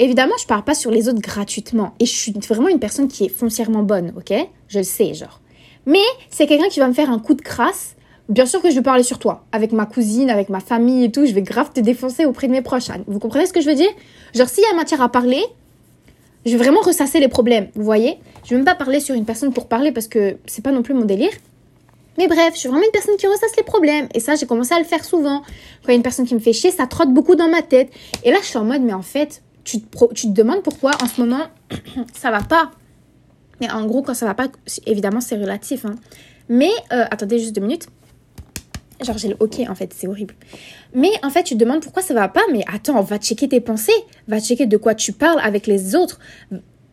Évidemment, 0.00 0.32
je 0.40 0.46
parle 0.46 0.64
pas 0.64 0.74
sur 0.74 0.90
les 0.90 1.10
autres 1.10 1.20
gratuitement. 1.20 1.92
Et 2.00 2.06
je 2.06 2.16
suis 2.16 2.32
vraiment 2.48 2.68
une 2.68 2.78
personne 2.78 3.06
qui 3.06 3.26
est 3.26 3.28
foncièrement 3.28 3.82
bonne, 3.82 4.14
ok? 4.16 4.32
Je 4.66 4.78
le 4.78 4.84
sais, 4.84 5.12
genre. 5.12 5.42
Mais 5.84 6.02
c'est 6.30 6.46
quelqu'un 6.46 6.70
qui 6.70 6.80
va 6.80 6.88
me 6.88 6.94
faire 6.94 7.10
un 7.10 7.18
coup 7.18 7.34
de 7.34 7.42
crasse. 7.42 7.96
Bien 8.30 8.46
sûr 8.46 8.62
que 8.62 8.70
je 8.70 8.76
vais 8.76 8.82
parler 8.82 9.02
sur 9.02 9.18
toi. 9.18 9.44
Avec 9.52 9.72
ma 9.72 9.84
cousine, 9.84 10.30
avec 10.30 10.48
ma 10.48 10.60
famille 10.60 11.04
et 11.04 11.12
tout. 11.12 11.26
Je 11.26 11.34
vais 11.34 11.42
grave 11.42 11.70
te 11.74 11.80
défoncer 11.80 12.24
auprès 12.24 12.46
de 12.46 12.52
mes 12.52 12.62
proches. 12.62 12.88
Vous 13.08 13.18
comprenez 13.18 13.44
ce 13.44 13.52
que 13.52 13.60
je 13.60 13.68
veux 13.68 13.74
dire? 13.74 13.90
Genre, 14.34 14.48
s'il 14.48 14.64
y 14.64 14.72
a 14.72 14.74
matière 14.74 15.02
à 15.02 15.10
parler, 15.10 15.44
je 16.46 16.52
vais 16.52 16.56
vraiment 16.56 16.80
ressasser 16.80 17.20
les 17.20 17.28
problèmes. 17.28 17.68
Vous 17.74 17.84
voyez? 17.84 18.16
Je 18.44 18.50
vais 18.50 18.56
même 18.56 18.64
pas 18.64 18.74
parler 18.74 19.00
sur 19.00 19.14
une 19.14 19.26
personne 19.26 19.52
pour 19.52 19.68
parler 19.68 19.92
parce 19.92 20.08
que 20.08 20.38
c'est 20.46 20.64
pas 20.64 20.72
non 20.72 20.82
plus 20.82 20.94
mon 20.94 21.04
délire. 21.04 21.32
Mais 22.16 22.26
bref, 22.26 22.54
je 22.54 22.60
suis 22.60 22.68
vraiment 22.70 22.86
une 22.86 22.90
personne 22.90 23.16
qui 23.18 23.26
ressasse 23.26 23.54
les 23.54 23.64
problèmes. 23.64 24.08
Et 24.14 24.20
ça, 24.20 24.34
j'ai 24.34 24.46
commencé 24.46 24.72
à 24.72 24.78
le 24.78 24.86
faire 24.86 25.04
souvent. 25.04 25.40
Quand 25.82 25.88
il 25.88 25.90
y 25.90 25.92
a 25.92 25.96
une 25.96 26.02
personne 26.02 26.26
qui 26.26 26.34
me 26.34 26.40
fait 26.40 26.54
chier, 26.54 26.70
ça 26.70 26.86
trotte 26.86 27.12
beaucoup 27.12 27.34
dans 27.34 27.48
ma 27.48 27.60
tête. 27.60 27.90
Et 28.24 28.30
là, 28.30 28.38
je 28.40 28.46
suis 28.46 28.56
en 28.56 28.64
mode, 28.64 28.80
mais 28.80 28.94
en 28.94 29.02
fait, 29.02 29.42
tu 29.70 30.28
te, 30.28 30.28
demandes 30.28 30.62
pourquoi 30.62 30.92
en 31.02 31.06
ce 31.06 31.20
moment 31.20 31.44
ça 32.14 32.30
va 32.30 32.42
pas. 32.42 32.70
Mais 33.60 33.70
en 33.70 33.86
gros, 33.86 34.02
quand 34.02 34.14
ça 34.14 34.26
va 34.26 34.34
pas, 34.34 34.48
évidemment, 34.86 35.20
c'est 35.20 35.36
relatif. 35.36 35.84
Hein. 35.84 35.96
Mais, 36.48 36.70
euh, 36.92 37.04
attendez 37.10 37.38
juste 37.38 37.54
deux 37.54 37.60
minutes. 37.60 37.88
Genre, 39.02 39.16
j'ai 39.16 39.28
le 39.28 39.36
OK, 39.40 39.60
en 39.68 39.74
fait, 39.74 39.94
c'est 39.94 40.06
horrible. 40.06 40.34
Mais 40.94 41.10
en 41.22 41.30
fait, 41.30 41.42
tu 41.42 41.54
te 41.54 41.58
demandes 41.58 41.82
pourquoi 41.82 42.02
ça 42.02 42.14
va 42.14 42.28
pas. 42.28 42.42
Mais 42.52 42.64
attends, 42.72 43.00
va 43.02 43.18
checker 43.18 43.48
tes 43.48 43.60
pensées. 43.60 43.92
Va 44.28 44.40
checker 44.40 44.66
de 44.66 44.76
quoi 44.76 44.94
tu 44.94 45.12
parles 45.12 45.40
avec 45.42 45.66
les 45.66 45.94
autres 45.94 46.18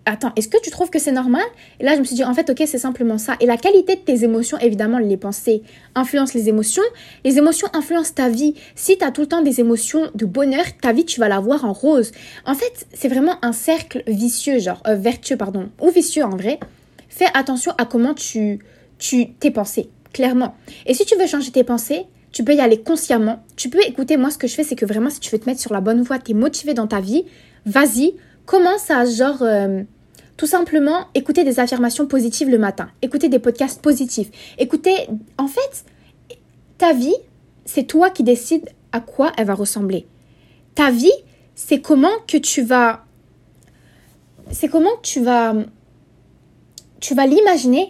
attends, 0.08 0.32
est-ce 0.36 0.48
que 0.48 0.60
tu 0.62 0.72
trouves 0.72 0.90
que 0.90 1.00
c'est 1.00 1.12
normal? 1.12 1.44
Et 1.80 1.84
là, 1.84 1.96
je 1.96 2.00
me 2.00 2.06
suis 2.06 2.16
dit, 2.16 2.24
en 2.24 2.34
fait, 2.34 2.50
ok, 2.50 2.64
c'est 2.66 2.78
simplement 2.78 3.18
ça. 3.18 3.36
Et 3.40 3.46
la 3.46 3.58
qualité 3.58 3.96
de 3.96 4.02
tes 4.02 4.24
émotions, 4.24 4.58
évidemment, 4.60 5.00
les 5.00 5.18
pensées 5.18 5.64
influencent 5.96 6.34
les 6.34 6.50
émotions. 6.50 6.84
Les 7.24 7.38
émotions 7.38 7.68
influencent 7.74 8.14
ta 8.14 8.30
vie. 8.30 8.56
Si 8.76 8.98
tu 8.98 9.04
as 9.04 9.12
tout 9.12 9.22
le 9.22 9.28
temps 9.28 9.42
des 9.42 9.60
émotions 9.60 10.10
de 10.16 10.26
bonheur, 10.26 10.66
ta 10.82 10.94
vie, 10.94 11.06
tu 11.06 11.20
vas 11.20 11.28
la 11.28 11.40
voir 11.40 11.66
en 11.66 11.74
rose. 11.74 12.12
En 12.46 12.56
fait, 12.56 12.88
c'est 12.94 13.08
vraiment 13.08 13.36
un 13.44 13.52
cercle 13.52 14.04
vicieux, 14.08 14.60
genre, 14.60 14.82
euh, 14.88 14.96
vertueux, 14.96 15.38
pardon, 15.38 15.70
ou 15.82 15.90
vicieux 15.90 16.24
en 16.24 16.36
vrai. 16.36 16.60
Fais 17.10 17.28
attention 17.34 17.74
à 17.78 17.86
comment 17.86 18.14
tu, 18.14 18.60
tu, 19.00 19.34
tes 19.34 19.52
pensées, 19.52 19.90
clairement. 20.14 20.56
Et 20.86 20.94
si 20.94 21.06
tu 21.06 21.16
veux 21.18 21.28
changer 21.28 21.52
tes 21.52 21.64
pensées, 21.64 22.06
tu 22.32 22.44
peux 22.44 22.54
y 22.54 22.60
aller 22.60 22.82
consciemment. 22.82 23.44
Tu 23.56 23.70
peux 23.70 23.82
écouter, 23.86 24.18
moi, 24.18 24.30
ce 24.30 24.38
que 24.38 24.48
je 24.48 24.56
fais, 24.56 24.64
c'est 24.64 24.76
que 24.76 24.86
vraiment, 24.86 25.10
si 25.10 25.20
tu 25.20 25.32
veux 25.32 25.40
te 25.40 25.50
mettre 25.50 25.62
sur 25.62 25.74
la 25.74 25.82
bonne 25.82 26.02
voie, 26.02 26.20
tu 26.20 26.32
es 26.32 26.34
motivé 26.34 26.74
dans 26.74 26.88
ta 26.88 27.00
vie, 27.00 27.26
vas-y, 27.66 28.14
commence 28.46 28.90
à, 28.90 29.06
genre... 29.06 29.42
Euh, 29.42 29.84
tout 30.38 30.46
simplement, 30.46 31.08
écouter 31.16 31.44
des 31.44 31.60
affirmations 31.60 32.06
positives 32.06 32.50
le 32.50 32.60
matin, 32.60 32.90
écouter 33.02 33.28
des 33.28 33.40
podcasts 33.40 33.82
positifs, 33.82 34.30
écouter... 34.60 35.10
En 35.38 35.48
fait, 35.48 35.84
ta 36.78 36.94
vie, 36.94 37.16
c'est 37.66 37.84
toi 37.84 38.12
qui 38.12 38.24
décides 38.24 38.70
à 38.92 39.00
quoi 39.00 39.32
elle 39.38 39.48
va 39.48 39.56
ressembler. 39.56 40.06
Ta 40.76 40.92
vie, 40.92 41.12
c'est 41.56 41.82
comment 41.82 42.20
que 42.28 42.38
tu 42.38 42.62
vas... 42.62 43.04
C'est 44.52 44.68
comment 44.68 44.96
que 44.98 45.08
tu 45.08 45.22
vas... 45.22 45.56
Tu 47.00 47.16
vas 47.16 47.26
l'imaginer, 47.26 47.90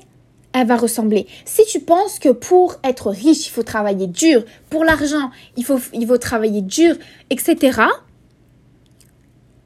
elle 0.53 0.67
va 0.67 0.77
ressembler. 0.77 1.27
Si 1.43 1.65
tu 1.65 1.81
penses 1.81 2.17
que 2.17 2.29
pour 2.29 2.75
être 2.83 3.09
riche, 3.09 3.47
il 3.47 3.51
faut 3.51 3.63
travailler 3.63 4.07
dur, 4.07 4.43
pour 4.69 4.85
l'argent, 4.85 5.31
il 5.57 5.65
faut, 5.65 5.79
il 5.93 6.07
faut 6.07 6.17
travailler 6.17 6.61
dur, 6.61 6.95
etc., 7.29 7.81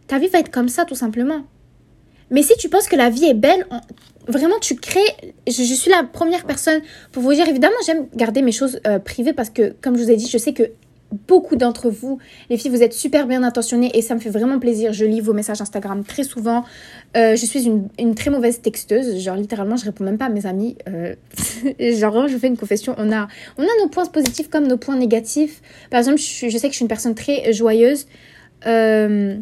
ta 0.08 0.20
vie 0.20 0.28
va 0.28 0.40
être 0.40 0.52
comme 0.52 0.68
ça 0.68 0.84
tout 0.84 0.96
simplement. 0.96 1.46
Mais 2.32 2.44
si 2.44 2.56
tu 2.58 2.70
penses 2.70 2.88
que 2.88 2.96
la 2.96 3.10
vie 3.10 3.26
est 3.26 3.34
belle, 3.36 3.66
vraiment 4.28 4.60
tu 4.60 4.76
crées. 4.76 5.00
Je, 5.48 5.52
suis 5.52 5.92
la 5.92 6.04
première 6.04 6.46
personne 6.46 6.82
pour 7.12 7.22
vous 7.22 7.34
dire, 7.34 7.48
évidemment, 7.48 7.76
j'aime 7.86 8.08
garder 8.16 8.42
mes 8.42 8.52
choses 8.52 8.80
euh, 8.88 9.00
privées 9.00 9.34
parce 9.34 9.50
que, 9.50 9.76
comme 9.82 9.98
je 9.98 10.04
vous 10.04 10.12
ai 10.12 10.16
dit, 10.16 10.28
je 10.28 10.38
sais 10.38 10.54
que 10.54 10.72
beaucoup 11.28 11.56
d'entre 11.56 11.90
vous, 11.90 12.20
les 12.50 12.58
filles, 12.58 12.72
vous 12.72 12.84
êtes 12.84 12.94
super 12.94 13.28
bien 13.28 13.44
intentionnées 13.44 13.92
et 13.94 14.02
ça 14.02 14.16
me 14.16 14.20
fait 14.20 14.30
vraiment 14.30 14.60
plaisir. 14.60 14.94
Je 14.94 15.06
lis 15.06 15.20
vos 15.20 15.34
messages 15.34 15.62
Instagram 15.62 16.04
très 16.04 16.24
souvent. 16.24 16.64
Euh, 17.18 17.36
je 17.36 17.46
suis 17.46 17.66
une, 17.66 18.16
très 18.16 18.30
mauvaise 18.30 18.62
texteuse. 18.62 19.20
Genre, 19.20 19.36
littéralement, 19.36 19.76
je 19.76 19.86
réponds 19.86 20.06
même 20.06 20.18
pas 20.18 20.26
à 20.26 20.30
mes 20.30 20.46
amis. 20.46 20.78
Euh, 20.88 21.16
genre, 21.98 22.28
je 22.28 22.38
fais 22.38 22.48
une 22.48 22.58
confession. 22.58 22.96
On 22.98 23.12
a, 23.12 23.28
on 23.58 23.64
a 23.64 23.82
nos 23.82 23.90
points 23.90 24.06
positifs 24.06 24.50
comme 24.50 24.68
nos 24.68 24.78
points 24.78 24.96
négatifs. 24.96 25.62
Par 25.90 26.00
exemple, 26.00 26.20
je, 26.20 26.48
je 26.48 26.58
sais 26.58 26.68
que 26.68 26.74
je 26.74 26.78
suis 26.78 26.84
une 26.84 26.90
personne 26.90 27.16
très 27.16 27.52
joyeuse. 27.52 28.08
Euh, 28.66 29.38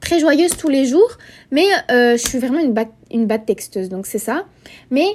très 0.00 0.20
joyeuse 0.20 0.56
tous 0.56 0.68
les 0.68 0.86
jours, 0.86 1.18
mais 1.50 1.66
euh, 1.90 2.16
je 2.16 2.26
suis 2.26 2.38
vraiment 2.38 2.60
une, 2.60 2.72
bad, 2.72 2.88
une 3.10 3.26
bad 3.26 3.44
texteuse, 3.46 3.88
donc 3.88 4.06
c'est 4.06 4.18
ça. 4.18 4.46
Mais 4.90 5.06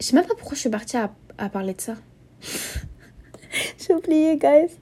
je 0.00 0.06
sais 0.06 0.16
même 0.16 0.26
pas 0.26 0.34
pourquoi 0.34 0.54
je 0.54 0.60
suis 0.60 0.70
partie 0.70 0.96
à, 0.96 1.10
parler 1.48 1.74
de 1.74 1.80
ça. 1.80 1.94
J'ai 3.78 3.94
oublié, 3.94 4.36
guys. 4.36 4.72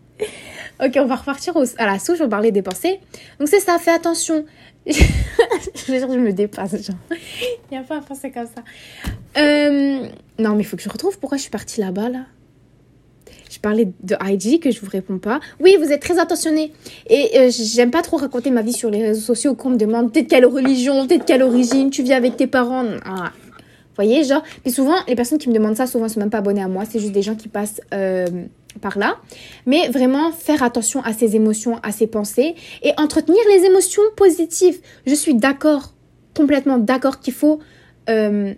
Ok, 0.84 0.92
on 0.96 1.06
va 1.06 1.16
repartir 1.16 1.54
à 1.78 1.86
la 1.86 1.98
souche, 1.98 2.20
on 2.20 2.28
parlait 2.28 2.52
des 2.52 2.62
pensées. 2.62 3.00
Donc 3.38 3.48
c'est 3.48 3.60
ça, 3.60 3.78
fais 3.78 3.90
attention. 3.90 4.44
je 4.86 5.92
veux 5.92 5.98
dire, 5.98 6.12
je 6.12 6.18
me 6.18 6.32
dépasse, 6.32 6.82
genre. 6.82 6.96
Il 7.70 7.72
n'y 7.72 7.78
a 7.78 7.82
pas 7.82 7.98
à 7.98 8.00
penser 8.00 8.30
comme 8.30 8.46
ça. 8.46 8.62
Euh, 9.40 10.06
non, 10.38 10.54
mais 10.54 10.62
il 10.62 10.64
faut 10.64 10.76
que 10.76 10.82
je 10.82 10.88
retrouve 10.88 11.18
pourquoi 11.18 11.38
je 11.38 11.42
suis 11.42 11.50
partie 11.50 11.80
là-bas, 11.80 12.08
là. 12.08 12.26
Parlais 13.62 13.88
de 14.02 14.16
IG 14.22 14.60
que 14.60 14.70
je 14.70 14.80
vous 14.80 14.88
réponds 14.90 15.18
pas. 15.18 15.40
Oui, 15.60 15.76
vous 15.78 15.92
êtes 15.92 16.00
très 16.00 16.18
attentionné. 16.18 16.72
Et 17.08 17.38
euh, 17.38 17.50
j'aime 17.50 17.90
pas 17.90 18.02
trop 18.02 18.16
raconter 18.16 18.50
ma 18.50 18.62
vie 18.62 18.72
sur 18.72 18.90
les 18.90 19.02
réseaux 19.02 19.20
sociaux 19.20 19.54
qu'on 19.54 19.70
me 19.70 19.76
demande 19.76 20.12
de 20.12 20.20
quelle 20.20 20.46
religion, 20.46 21.04
de 21.04 21.16
quelle 21.16 21.42
origine, 21.42 21.90
tu 21.90 22.02
vis 22.02 22.14
avec 22.14 22.36
tes 22.36 22.46
parents. 22.46 22.86
Ah. 23.04 23.32
Vous 23.90 24.06
voyez, 24.06 24.24
genre. 24.24 24.42
Mais 24.64 24.70
souvent, 24.70 24.94
les 25.08 25.14
personnes 25.14 25.38
qui 25.38 25.50
me 25.50 25.54
demandent 25.54 25.76
ça, 25.76 25.86
souvent, 25.86 26.08
sont 26.08 26.20
même 26.20 26.30
pas 26.30 26.38
abonnées 26.38 26.62
à 26.62 26.68
moi. 26.68 26.84
C'est 26.88 27.00
juste 27.00 27.12
des 27.12 27.22
gens 27.22 27.34
qui 27.34 27.48
passent 27.48 27.82
euh, 27.92 28.26
par 28.80 28.98
là. 28.98 29.18
Mais 29.66 29.88
vraiment, 29.88 30.32
faire 30.32 30.62
attention 30.62 31.02
à 31.02 31.12
ses 31.12 31.36
émotions, 31.36 31.78
à 31.82 31.92
ses 31.92 32.06
pensées 32.06 32.54
et 32.82 32.92
entretenir 32.96 33.40
les 33.54 33.66
émotions 33.66 34.02
positives. 34.16 34.78
Je 35.06 35.14
suis 35.14 35.34
d'accord, 35.34 35.92
complètement 36.34 36.78
d'accord 36.78 37.20
qu'il 37.20 37.34
faut. 37.34 37.58
Euh, 38.08 38.54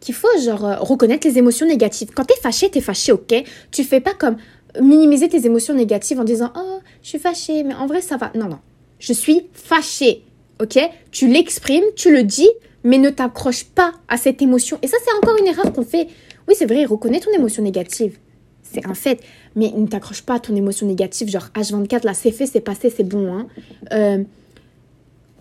qu'il 0.00 0.14
faut 0.14 0.28
genre 0.42 0.64
euh, 0.64 0.76
reconnaître 0.76 1.26
les 1.26 1.38
émotions 1.38 1.66
négatives. 1.66 2.10
Quand 2.14 2.24
t'es 2.24 2.36
fâché, 2.40 2.70
t'es 2.70 2.80
fâché, 2.80 3.12
ok? 3.12 3.34
Tu 3.70 3.84
fais 3.84 4.00
pas 4.00 4.14
comme 4.14 4.36
minimiser 4.80 5.28
tes 5.28 5.46
émotions 5.46 5.74
négatives 5.74 6.20
en 6.20 6.24
disant 6.24 6.52
oh 6.56 6.78
je 7.02 7.08
suis 7.08 7.18
fâché, 7.18 7.62
mais 7.62 7.74
en 7.74 7.86
vrai 7.86 8.00
ça 8.00 8.16
va. 8.16 8.30
Non 8.34 8.48
non, 8.48 8.58
je 8.98 9.12
suis 9.12 9.48
fâché, 9.52 10.22
ok? 10.60 10.78
Tu 11.10 11.28
l'exprimes, 11.28 11.84
tu 11.96 12.12
le 12.12 12.22
dis, 12.22 12.48
mais 12.84 12.98
ne 12.98 13.10
t'accroche 13.10 13.64
pas 13.64 13.92
à 14.08 14.16
cette 14.16 14.42
émotion. 14.42 14.78
Et 14.82 14.86
ça 14.86 14.96
c'est 15.04 15.14
encore 15.16 15.38
une 15.38 15.46
erreur 15.46 15.72
qu'on 15.72 15.84
fait. 15.84 16.08
Oui 16.48 16.54
c'est 16.56 16.66
vrai, 16.66 16.84
reconnais 16.84 17.20
ton 17.20 17.32
émotion 17.32 17.62
négative, 17.62 18.18
c'est 18.62 18.86
un 18.86 18.94
fait, 18.94 19.20
mais 19.54 19.72
ne 19.74 19.86
t'accroche 19.86 20.22
pas 20.22 20.34
à 20.34 20.40
ton 20.40 20.54
émotion 20.54 20.86
négative. 20.86 21.28
Genre 21.28 21.48
H24 21.54 22.04
là 22.04 22.14
c'est 22.14 22.30
fait, 22.30 22.46
c'est 22.46 22.60
passé, 22.60 22.90
c'est 22.94 23.04
bon. 23.04 23.32
Hein. 23.32 23.46
Euh, 23.92 24.22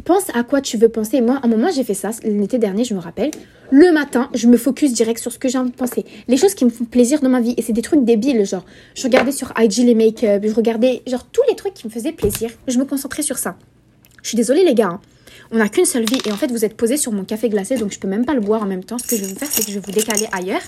pense 0.05 0.23
à 0.33 0.43
quoi 0.43 0.61
tu 0.61 0.77
veux 0.77 0.87
penser. 0.87 1.19
Moi, 1.19 1.35
à 1.35 1.45
un 1.45 1.49
moment, 1.49 1.69
j'ai 1.75 1.83
fait 1.83 1.93
ça 1.93 2.11
l'été 2.23 2.57
dernier, 2.57 2.85
je 2.85 2.93
me 2.93 2.99
rappelle. 2.99 3.31
Le 3.71 3.91
matin, 3.91 4.29
je 4.33 4.47
me 4.47 4.55
focus 4.55 4.93
direct 4.93 5.19
sur 5.19 5.31
ce 5.31 5.39
que 5.39 5.49
j'ai 5.49 5.57
envie 5.57 5.71
de 5.71 5.75
penser. 5.75 6.05
Les 6.27 6.37
choses 6.37 6.53
qui 6.53 6.63
me 6.63 6.69
font 6.69 6.85
plaisir 6.85 7.19
dans 7.19 7.29
ma 7.29 7.41
vie. 7.41 7.55
Et 7.57 7.61
c'est 7.61 7.73
des 7.73 7.81
trucs 7.81 8.05
débiles, 8.05 8.45
genre, 8.45 8.63
je 8.93 9.03
regardais 9.03 9.31
sur 9.31 9.51
IG 9.59 9.79
les 9.79 9.95
make-up, 9.95 10.43
je 10.45 10.53
regardais, 10.53 11.01
genre, 11.07 11.25
tous 11.25 11.41
les 11.49 11.55
trucs 11.55 11.73
qui 11.73 11.87
me 11.87 11.91
faisaient 11.91 12.11
plaisir. 12.11 12.51
Je 12.67 12.77
me 12.77 12.85
concentrais 12.85 13.23
sur 13.23 13.37
ça. 13.37 13.57
Je 14.21 14.29
suis 14.29 14.37
désolée, 14.37 14.63
les 14.63 14.75
gars. 14.75 14.89
Hein. 14.93 15.01
On 15.51 15.57
n'a 15.57 15.69
qu'une 15.69 15.85
seule 15.85 16.05
vie. 16.05 16.19
Et 16.25 16.31
en 16.31 16.37
fait, 16.37 16.51
vous 16.51 16.63
êtes 16.63 16.77
posé 16.77 16.97
sur 16.97 17.11
mon 17.11 17.23
café 17.23 17.49
glacé, 17.49 17.75
donc 17.75 17.91
je 17.91 17.99
peux 17.99 18.07
même 18.07 18.25
pas 18.25 18.33
le 18.33 18.41
boire 18.41 18.63
en 18.63 18.67
même 18.67 18.83
temps. 18.83 18.97
Ce 18.97 19.07
que 19.07 19.15
je 19.15 19.21
vais 19.21 19.27
vous 19.33 19.39
faire, 19.39 19.47
c'est 19.51 19.63
que 19.65 19.71
je 19.71 19.79
vais 19.79 19.85
vous 19.85 19.91
décaler 19.91 20.27
ailleurs. 20.31 20.61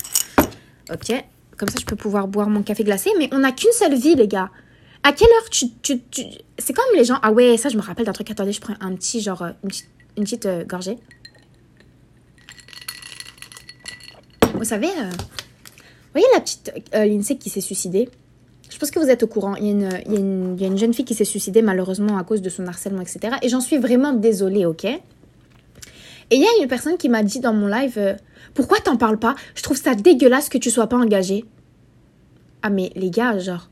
Ok. 0.92 1.14
Comme 1.58 1.70
ça, 1.70 1.78
je 1.80 1.86
peux 1.86 1.96
pouvoir 1.96 2.28
boire 2.28 2.50
mon 2.50 2.64
café 2.64 2.84
glacé. 2.84 3.12
Mais 3.18 3.30
on 3.32 3.40
n'a 3.40 3.52
qu'une 3.52 3.72
seule 3.72 3.96
vie, 3.96 4.16
les 4.16 4.28
gars. 4.28 4.50
À 5.08 5.14
quelle 5.14 5.30
heure 5.30 5.50
tu... 5.50 5.68
tu, 5.82 6.02
tu... 6.12 6.24
C'est 6.58 6.74
comme 6.74 6.94
les 6.94 7.06
gens... 7.06 7.18
Ah 7.22 7.32
ouais, 7.32 7.56
ça, 7.56 7.70
je 7.70 7.78
me 7.78 7.82
rappelle 7.82 8.06
d'un 8.06 8.12
truc. 8.12 8.30
Attendez, 8.30 8.52
je 8.52 8.60
prends 8.60 8.74
un 8.82 8.94
petit, 8.94 9.22
genre, 9.22 9.42
euh, 9.42 9.52
une 9.64 9.70
petite, 9.70 9.88
une 10.18 10.24
petite 10.26 10.46
euh, 10.46 10.66
gorgée. 10.66 10.98
Vous 14.54 14.66
savez, 14.66 14.90
euh, 14.90 15.10
vous 15.10 16.12
voyez 16.12 16.28
la 16.34 16.42
petite 16.42 16.74
euh, 16.94 17.06
Lindsay 17.06 17.38
qui 17.38 17.50
s'est 17.50 17.62
suicidée? 17.62 18.10
Je 18.70 18.78
pense 18.78 18.92
que 18.92 19.00
vous 19.00 19.08
êtes 19.08 19.24
au 19.24 19.28
courant. 19.28 19.56
Il 19.56 19.66
y, 19.66 19.70
a 19.70 19.72
une, 19.72 19.90
il, 20.08 20.12
y 20.12 20.18
a 20.18 20.20
une, 20.20 20.56
il 20.58 20.62
y 20.62 20.66
a 20.66 20.68
une 20.68 20.78
jeune 20.78 20.94
fille 20.94 21.06
qui 21.06 21.16
s'est 21.16 21.24
suicidée 21.24 21.62
malheureusement 21.62 22.18
à 22.18 22.26
cause 22.26 22.42
de 22.42 22.50
son 22.50 22.68
harcèlement, 22.68 23.00
etc. 23.00 23.38
Et 23.44 23.48
j'en 23.48 23.62
suis 23.62 23.78
vraiment 23.78 24.12
désolée, 24.12 24.66
ok? 24.66 24.84
Et 24.84 25.00
il 26.32 26.42
y 26.42 26.46
a 26.46 26.62
une 26.62 26.68
personne 26.68 26.98
qui 26.98 27.08
m'a 27.08 27.24
dit 27.24 27.40
dans 27.40 27.54
mon 27.54 27.68
live 27.68 28.18
Pourquoi 28.54 28.82
t'en 28.82 28.98
parles 28.98 29.20
pas? 29.20 29.36
Je 29.56 29.64
trouve 29.64 29.78
ça 29.78 29.96
dégueulasse 29.96 30.50
que 30.50 30.58
tu 30.58 30.70
sois 30.70 30.88
pas 30.88 30.98
engagée. 30.98 31.46
Ah, 32.62 32.70
mais 32.70 32.92
les 32.96 33.10
gars, 33.10 33.40
genre 33.40 33.70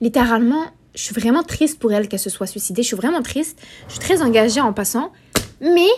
littéralement, 0.00 0.64
je 0.94 1.02
suis 1.02 1.14
vraiment 1.14 1.42
triste 1.42 1.78
pour 1.78 1.92
elle 1.92 2.08
qu'elle 2.08 2.18
se 2.18 2.30
soit 2.30 2.46
suicidée. 2.46 2.82
Je 2.82 2.88
suis 2.88 2.96
vraiment 2.96 3.22
triste. 3.22 3.60
Je 3.86 3.92
suis 3.92 4.00
très 4.00 4.22
engagée 4.22 4.60
en 4.60 4.72
passant. 4.72 5.12
Mais 5.60 5.88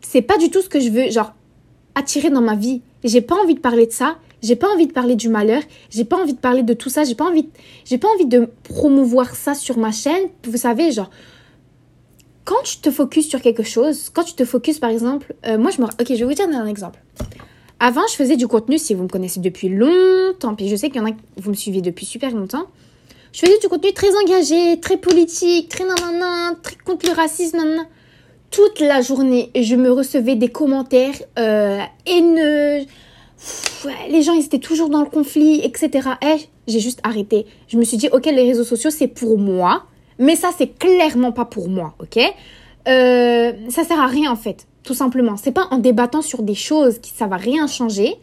c'est 0.00 0.22
pas 0.22 0.38
du 0.38 0.50
tout 0.50 0.62
ce 0.62 0.68
que 0.68 0.80
je 0.80 0.90
veux, 0.90 1.10
genre, 1.10 1.32
attirer 1.94 2.30
dans 2.30 2.40
ma 2.40 2.54
vie. 2.54 2.82
J'ai 3.04 3.20
pas 3.20 3.36
envie 3.36 3.54
de 3.54 3.60
parler 3.60 3.86
de 3.86 3.92
ça. 3.92 4.18
J'ai 4.42 4.56
pas 4.56 4.68
envie 4.68 4.86
de 4.86 4.92
parler 4.92 5.16
du 5.16 5.28
malheur. 5.28 5.62
J'ai 5.90 6.04
pas 6.04 6.16
envie 6.16 6.34
de 6.34 6.38
parler 6.38 6.62
de 6.62 6.74
tout 6.74 6.90
ça. 6.90 7.04
J'ai 7.04 7.14
pas 7.14 7.24
envie, 7.24 7.48
pas 7.98 8.08
envie 8.14 8.26
de 8.26 8.50
promouvoir 8.64 9.34
ça 9.34 9.54
sur 9.54 9.78
ma 9.78 9.92
chaîne. 9.92 10.28
Vous 10.44 10.58
savez, 10.58 10.92
genre, 10.92 11.10
quand 12.44 12.62
tu 12.64 12.78
te 12.78 12.90
focuses 12.90 13.28
sur 13.28 13.40
quelque 13.40 13.62
chose, 13.62 14.10
quand 14.10 14.24
tu 14.24 14.34
te 14.34 14.44
focuses, 14.44 14.78
par 14.78 14.90
exemple, 14.90 15.34
euh, 15.46 15.56
moi, 15.56 15.70
je 15.70 15.80
me, 15.80 15.86
ok, 15.86 16.06
je 16.08 16.14
vais 16.14 16.24
vous 16.24 16.34
dire 16.34 16.46
un 16.46 16.66
exemple. 16.66 17.02
Avant, 17.80 18.02
je 18.10 18.14
faisais 18.14 18.36
du 18.36 18.46
contenu, 18.46 18.78
si 18.78 18.94
vous 18.94 19.02
me 19.02 19.08
connaissez 19.08 19.40
depuis 19.40 19.68
longtemps, 19.68 20.54
puis 20.54 20.68
je 20.68 20.76
sais 20.76 20.90
qu'il 20.90 21.00
y 21.00 21.04
en 21.04 21.08
a, 21.08 21.14
vous 21.38 21.50
me 21.50 21.56
suivez 21.56 21.80
depuis 21.80 22.06
super 22.06 22.30
longtemps. 22.30 22.66
Je 23.34 23.40
faisais 23.40 23.58
du 23.58 23.68
contenu 23.68 23.92
très 23.92 24.14
engagé, 24.14 24.78
très 24.78 24.96
politique, 24.96 25.68
très 25.68 25.82
nanana, 25.84 26.54
très 26.62 26.76
contre 26.76 27.06
le 27.08 27.14
racisme, 27.14 27.56
nanana. 27.56 27.82
Toute 28.52 28.78
la 28.78 29.00
journée, 29.02 29.50
je 29.60 29.74
me 29.74 29.90
recevais 29.90 30.36
des 30.36 30.46
commentaires 30.46 31.16
euh, 31.36 31.80
haineux. 32.06 32.86
les 34.08 34.22
gens, 34.22 34.34
ils 34.34 34.44
étaient 34.44 34.60
toujours 34.60 34.88
dans 34.88 35.00
le 35.00 35.10
conflit, 35.10 35.60
etc. 35.64 36.10
Et 36.22 36.48
j'ai 36.68 36.78
juste 36.78 37.00
arrêté. 37.02 37.46
Je 37.66 37.76
me 37.76 37.82
suis 37.82 37.96
dit, 37.96 38.08
ok, 38.12 38.24
les 38.26 38.44
réseaux 38.44 38.62
sociaux, 38.62 38.90
c'est 38.90 39.08
pour 39.08 39.36
moi. 39.36 39.82
Mais 40.20 40.36
ça, 40.36 40.50
c'est 40.56 40.78
clairement 40.78 41.32
pas 41.32 41.44
pour 41.44 41.68
moi, 41.68 41.96
ok? 41.98 42.20
Euh, 42.86 43.52
Ça 43.68 43.82
sert 43.82 44.00
à 44.00 44.06
rien, 44.06 44.30
en 44.30 44.36
fait. 44.36 44.68
Tout 44.84 44.94
simplement. 44.94 45.36
C'est 45.36 45.50
pas 45.50 45.66
en 45.72 45.78
débattant 45.78 46.22
sur 46.22 46.44
des 46.44 46.54
choses 46.54 47.00
qui 47.00 47.10
ça 47.10 47.26
va 47.26 47.36
rien 47.36 47.66
changer. 47.66 48.14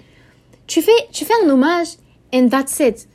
Tu 0.67 0.81
fais, 0.81 0.91
tu 1.11 1.25
fais 1.25 1.33
un 1.43 1.49
hommage 1.49 1.97
and 2.33 2.47
that's 2.47 2.79
it. 2.79 3.09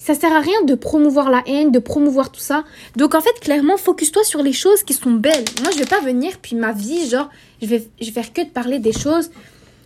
Ça 0.00 0.14
sert 0.14 0.32
à 0.32 0.40
rien 0.40 0.62
de 0.64 0.74
promouvoir 0.74 1.30
la 1.30 1.42
haine, 1.46 1.70
de 1.70 1.78
promouvoir 1.78 2.32
tout 2.32 2.40
ça. 2.40 2.64
Donc 2.96 3.14
en 3.14 3.20
fait, 3.20 3.38
clairement, 3.38 3.76
focus-toi 3.76 4.24
sur 4.24 4.42
les 4.42 4.54
choses 4.54 4.82
qui 4.82 4.94
sont 4.94 5.10
belles. 5.10 5.44
Moi, 5.62 5.70
je 5.72 5.78
vais 5.78 5.84
pas 5.84 6.00
venir 6.00 6.38
puis 6.40 6.56
ma 6.56 6.72
vie, 6.72 7.06
genre, 7.08 7.28
je 7.60 7.66
vais, 7.66 7.86
je 8.00 8.06
vais 8.06 8.12
faire 8.12 8.32
que 8.32 8.40
de 8.40 8.48
parler 8.48 8.78
des 8.78 8.92
choses. 8.92 9.30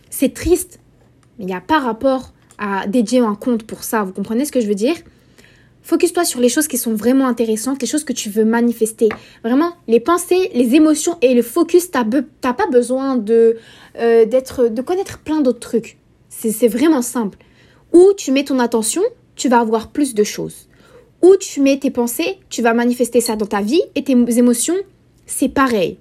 C'est 0.09 0.33
triste, 0.33 0.79
mais 1.37 1.43
il 1.43 1.47
n'y 1.47 1.53
a 1.53 1.59
pas 1.59 1.79
rapport 1.79 2.31
à 2.57 2.87
dédier 2.87 3.19
un 3.19 3.35
compte 3.35 3.63
pour 3.63 3.83
ça. 3.83 4.03
Vous 4.03 4.13
comprenez 4.13 4.45
ce 4.45 4.53
que 4.53 4.61
je 4.61 4.67
veux 4.67 4.75
dire? 4.75 4.95
Focus-toi 5.83 6.23
sur 6.23 6.39
les 6.39 6.47
choses 6.47 6.69
qui 6.69 6.77
sont 6.77 6.95
vraiment 6.95 7.27
intéressantes, 7.27 7.81
les 7.81 7.87
choses 7.87 8.05
que 8.05 8.13
tu 8.13 8.29
veux 8.29 8.45
manifester. 8.45 9.09
Vraiment, 9.43 9.73
les 9.89 9.99
pensées, 9.99 10.49
les 10.53 10.75
émotions 10.75 11.17
et 11.21 11.33
le 11.33 11.41
focus, 11.41 11.91
tu 11.91 11.97
n'as 11.97 12.53
pas 12.53 12.67
besoin 12.71 13.17
de, 13.17 13.57
euh, 13.99 14.25
d'être, 14.25 14.69
de 14.69 14.81
connaître 14.81 15.19
plein 15.19 15.41
d'autres 15.41 15.59
trucs. 15.59 15.97
C'est 16.29 16.69
vraiment 16.69 17.01
simple. 17.01 17.37
Où 17.91 18.13
tu 18.17 18.31
mets 18.31 18.45
ton 18.45 18.59
attention, 18.59 19.03
tu 19.35 19.49
vas 19.49 19.59
avoir 19.59 19.91
plus 19.91 20.13
de 20.13 20.23
choses. 20.23 20.67
Où 21.21 21.35
tu 21.37 21.61
mets 21.61 21.79
tes 21.79 21.91
pensées, 21.91 22.39
tu 22.49 22.61
vas 22.61 22.73
manifester 22.73 23.21
ça 23.21 23.35
dans 23.35 23.45
ta 23.45 23.61
vie 23.61 23.81
et 23.95 24.03
tes 24.03 24.13
émotions, 24.37 24.75
c'est 25.25 25.49
pareil. 25.49 25.97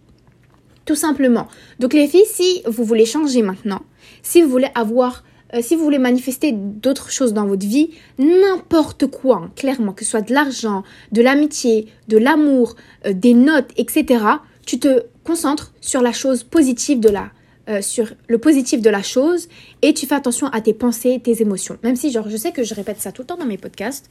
Tout 0.84 0.94
simplement. 0.94 1.48
Donc 1.78 1.94
les 1.94 2.06
filles, 2.06 2.26
si 2.26 2.62
vous 2.66 2.84
voulez 2.84 3.06
changer 3.06 3.42
maintenant, 3.42 3.80
si 4.22 4.42
vous 4.42 4.50
voulez 4.50 4.68
avoir, 4.74 5.24
euh, 5.54 5.62
si 5.62 5.76
vous 5.76 5.84
voulez 5.84 5.98
manifester 5.98 6.52
d'autres 6.52 7.10
choses 7.10 7.32
dans 7.32 7.46
votre 7.46 7.66
vie, 7.66 7.90
n'importe 8.18 9.06
quoi, 9.06 9.44
hein, 9.44 9.50
clairement, 9.56 9.92
que 9.92 10.04
ce 10.04 10.10
soit 10.10 10.20
de 10.20 10.34
l'argent, 10.34 10.82
de 11.12 11.22
l'amitié, 11.22 11.86
de 12.08 12.18
l'amour, 12.18 12.76
euh, 13.06 13.14
des 13.14 13.34
notes, 13.34 13.70
etc., 13.76 14.24
tu 14.66 14.78
te 14.78 15.04
concentres 15.24 15.72
sur 15.80 16.02
la 16.02 16.12
chose 16.12 16.42
positive 16.42 17.00
de 17.00 17.08
la, 17.08 17.30
euh, 17.68 17.80
sur 17.80 18.12
le 18.28 18.38
positif 18.38 18.82
de 18.82 18.90
la 18.90 19.02
chose 19.02 19.48
et 19.80 19.94
tu 19.94 20.06
fais 20.06 20.14
attention 20.14 20.48
à 20.48 20.60
tes 20.60 20.74
pensées, 20.74 21.20
tes 21.22 21.40
émotions. 21.40 21.78
Même 21.82 21.96
si, 21.96 22.10
genre, 22.12 22.28
je 22.28 22.36
sais 22.36 22.52
que 22.52 22.62
je 22.62 22.74
répète 22.74 23.00
ça 23.00 23.10
tout 23.10 23.22
le 23.22 23.26
temps 23.26 23.36
dans 23.36 23.46
mes 23.46 23.56
podcasts. 23.56 24.10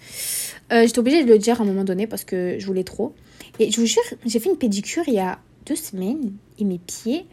Euh, 0.72 0.88
J'étais 0.88 1.00
obligée 1.00 1.24
de 1.24 1.30
le 1.30 1.38
dire 1.38 1.60
à 1.60 1.64
un 1.64 1.68
moment 1.68 1.84
donné 1.84 2.08
parce 2.08 2.24
que 2.24 2.58
je 2.58 2.66
voulais 2.66 2.84
trop. 2.84 3.14
Et 3.60 3.70
je 3.70 3.80
vous 3.80 3.86
jure, 3.86 4.02
j'ai 4.26 4.40
fait 4.40 4.50
une 4.50 4.58
pédicure 4.58 5.04
il 5.08 5.14
y 5.14 5.20
a 5.20 5.40
deux 5.66 5.76
semaines 5.76 6.34
et 6.58 6.64
mes 6.64 6.80
pieds 6.80 7.26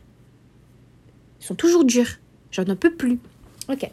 sont 1.38 1.54
toujours 1.54 1.84
durs. 1.84 2.18
J'en 2.50 2.64
peux 2.64 2.92
plus. 2.92 3.18
Ok. 3.68 3.90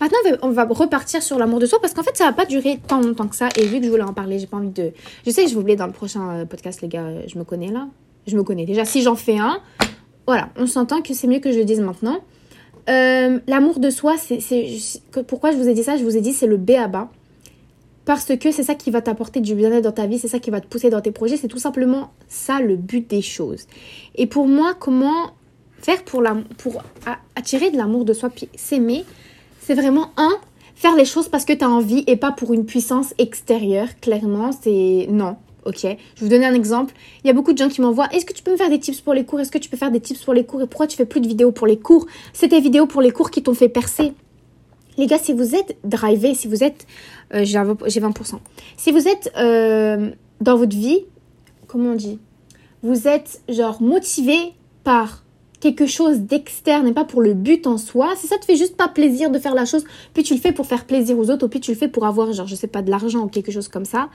Maintenant, 0.00 0.18
on 0.42 0.50
va 0.50 0.64
repartir 0.64 1.22
sur 1.22 1.38
l'amour 1.38 1.58
de 1.58 1.66
soi 1.66 1.80
parce 1.80 1.92
qu'en 1.92 2.04
fait, 2.04 2.16
ça 2.16 2.24
va 2.24 2.32
pas 2.32 2.44
durer 2.44 2.78
tant 2.86 3.00
longtemps 3.00 3.26
que 3.26 3.34
ça. 3.34 3.48
Et 3.56 3.66
vu 3.66 3.80
que 3.80 3.86
je 3.86 3.90
voulais 3.90 4.02
en 4.02 4.12
parler, 4.12 4.38
j'ai 4.38 4.46
pas 4.46 4.58
envie 4.58 4.68
de. 4.68 4.92
Je 5.26 5.30
sais 5.30 5.42
que 5.42 5.50
je 5.50 5.54
vous 5.54 5.62
voulais 5.62 5.76
dans 5.76 5.86
le 5.86 5.92
prochain 5.92 6.30
euh, 6.30 6.44
podcast, 6.44 6.80
les 6.82 6.88
gars. 6.88 7.26
Je 7.26 7.36
me 7.38 7.44
connais 7.44 7.72
là. 7.72 7.88
Je 8.28 8.36
me 8.36 8.44
connais 8.44 8.64
déjà. 8.64 8.84
Si 8.84 9.02
j'en 9.02 9.16
fais 9.16 9.38
un, 9.38 9.60
voilà, 10.28 10.50
on 10.56 10.66
s'entend 10.66 11.00
que 11.00 11.14
c'est 11.14 11.26
mieux 11.26 11.38
que 11.38 11.52
je 11.52 11.58
le 11.58 11.64
dise 11.64 11.80
maintenant. 11.80 12.18
Euh, 12.90 13.38
l'amour 13.46 13.80
de 13.80 13.88
soi, 13.88 14.16
c'est 14.18 14.38
pourquoi 15.26 15.52
je 15.52 15.56
vous 15.56 15.66
ai 15.70 15.72
dit 15.72 15.82
ça? 15.82 15.96
Je 15.96 16.04
vous 16.04 16.18
ai 16.18 16.20
dit 16.20 16.34
c'est 16.34 16.46
le 16.46 16.58
B 16.58 16.72
à 16.72 16.86
bas. 16.86 17.08
Parce 18.04 18.36
que 18.36 18.50
c'est 18.50 18.62
ça 18.62 18.74
qui 18.74 18.90
va 18.90 19.00
t'apporter 19.00 19.40
du 19.40 19.54
bien-être 19.54 19.84
dans 19.84 19.92
ta 19.92 20.06
vie, 20.06 20.18
c'est 20.18 20.28
ça 20.28 20.38
qui 20.38 20.50
va 20.50 20.60
te 20.60 20.66
pousser 20.66 20.90
dans 20.90 21.00
tes 21.00 21.12
projets, 21.12 21.38
c'est 21.38 21.48
tout 21.48 21.58
simplement 21.58 22.10
ça 22.28 22.60
le 22.60 22.76
but 22.76 23.08
des 23.08 23.22
choses. 23.22 23.66
Et 24.16 24.26
pour 24.26 24.46
moi, 24.46 24.74
comment 24.78 25.30
faire 25.78 26.04
pour, 26.04 26.22
pour 26.58 26.82
attirer 27.34 27.70
de 27.70 27.78
l'amour 27.78 28.04
de 28.04 28.12
soi, 28.12 28.28
puis 28.28 28.50
s'aimer, 28.54 29.06
c'est 29.60 29.74
vraiment 29.74 30.10
un, 30.18 30.36
faire 30.74 30.94
les 30.94 31.06
choses 31.06 31.30
parce 31.30 31.46
que 31.46 31.54
tu 31.54 31.64
as 31.64 31.70
envie 31.70 32.04
et 32.06 32.16
pas 32.16 32.32
pour 32.32 32.52
une 32.52 32.66
puissance 32.66 33.14
extérieure, 33.16 33.88
clairement, 34.02 34.50
c'est 34.52 35.06
non. 35.08 35.38
Ok, 35.68 35.80
je 35.82 35.88
vais 35.88 35.98
vous 36.20 36.28
donner 36.28 36.46
un 36.46 36.54
exemple. 36.54 36.94
Il 37.22 37.26
y 37.26 37.30
a 37.30 37.34
beaucoup 37.34 37.52
de 37.52 37.58
gens 37.58 37.68
qui 37.68 37.82
m'envoient 37.82 38.08
Est-ce 38.14 38.24
que 38.24 38.32
tu 38.32 38.42
peux 38.42 38.52
me 38.52 38.56
faire 38.56 38.70
des 38.70 38.80
tips 38.80 39.02
pour 39.02 39.12
les 39.12 39.26
cours? 39.26 39.38
Est-ce 39.38 39.50
que 39.50 39.58
tu 39.58 39.68
peux 39.68 39.76
faire 39.76 39.90
des 39.90 40.00
tips 40.00 40.24
pour 40.24 40.32
les 40.32 40.46
cours? 40.46 40.62
Et 40.62 40.66
pourquoi 40.66 40.86
tu 40.86 40.96
fais 40.96 41.04
plus 41.04 41.20
de 41.20 41.28
vidéos 41.28 41.52
pour 41.52 41.66
les 41.66 41.78
cours? 41.78 42.06
C'est 42.32 42.48
tes 42.48 42.60
vidéos 42.60 42.86
pour 42.86 43.02
les 43.02 43.10
cours 43.10 43.30
qui 43.30 43.42
t'ont 43.42 43.52
fait 43.52 43.68
percer. 43.68 44.14
Les 44.96 45.06
gars, 45.06 45.18
si 45.18 45.34
vous 45.34 45.54
êtes 45.54 45.76
drivé, 45.84 46.32
si 46.34 46.48
vous 46.48 46.64
êtes. 46.64 46.86
Euh, 47.34 47.44
j'ai 47.44 47.58
20%. 47.58 48.38
Si 48.78 48.92
vous 48.92 49.06
êtes 49.08 49.30
euh, 49.36 50.10
dans 50.40 50.56
votre 50.56 50.74
vie, 50.74 51.04
comment 51.66 51.90
on 51.90 51.96
dit? 51.96 52.18
Vous 52.82 53.06
êtes 53.06 53.42
genre 53.50 53.82
motivé 53.82 54.54
par 54.84 55.22
quelque 55.60 55.86
chose 55.86 56.20
d'externe 56.20 56.86
et 56.86 56.92
pas 56.92 57.04
pour 57.04 57.20
le 57.20 57.34
but 57.34 57.66
en 57.66 57.76
soi, 57.76 58.14
si 58.16 58.26
ça 58.26 58.38
te 58.38 58.46
fait 58.46 58.56
juste 58.56 58.76
pas 58.76 58.88
plaisir 58.88 59.30
de 59.30 59.38
faire 59.38 59.54
la 59.54 59.66
chose, 59.66 59.84
puis 60.14 60.22
tu 60.22 60.32
le 60.32 60.40
fais 60.40 60.52
pour 60.52 60.64
faire 60.64 60.86
plaisir 60.86 61.18
aux 61.18 61.28
autres, 61.30 61.44
ou 61.44 61.48
puis 61.48 61.60
tu 61.60 61.72
le 61.72 61.76
fais 61.76 61.88
pour 61.88 62.06
avoir, 62.06 62.32
genre, 62.32 62.46
je 62.46 62.54
sais 62.54 62.68
pas, 62.68 62.80
de 62.80 62.90
l'argent 62.90 63.24
ou 63.24 63.28
quelque 63.28 63.52
chose 63.52 63.68
comme 63.68 63.84
ça, 63.84 64.08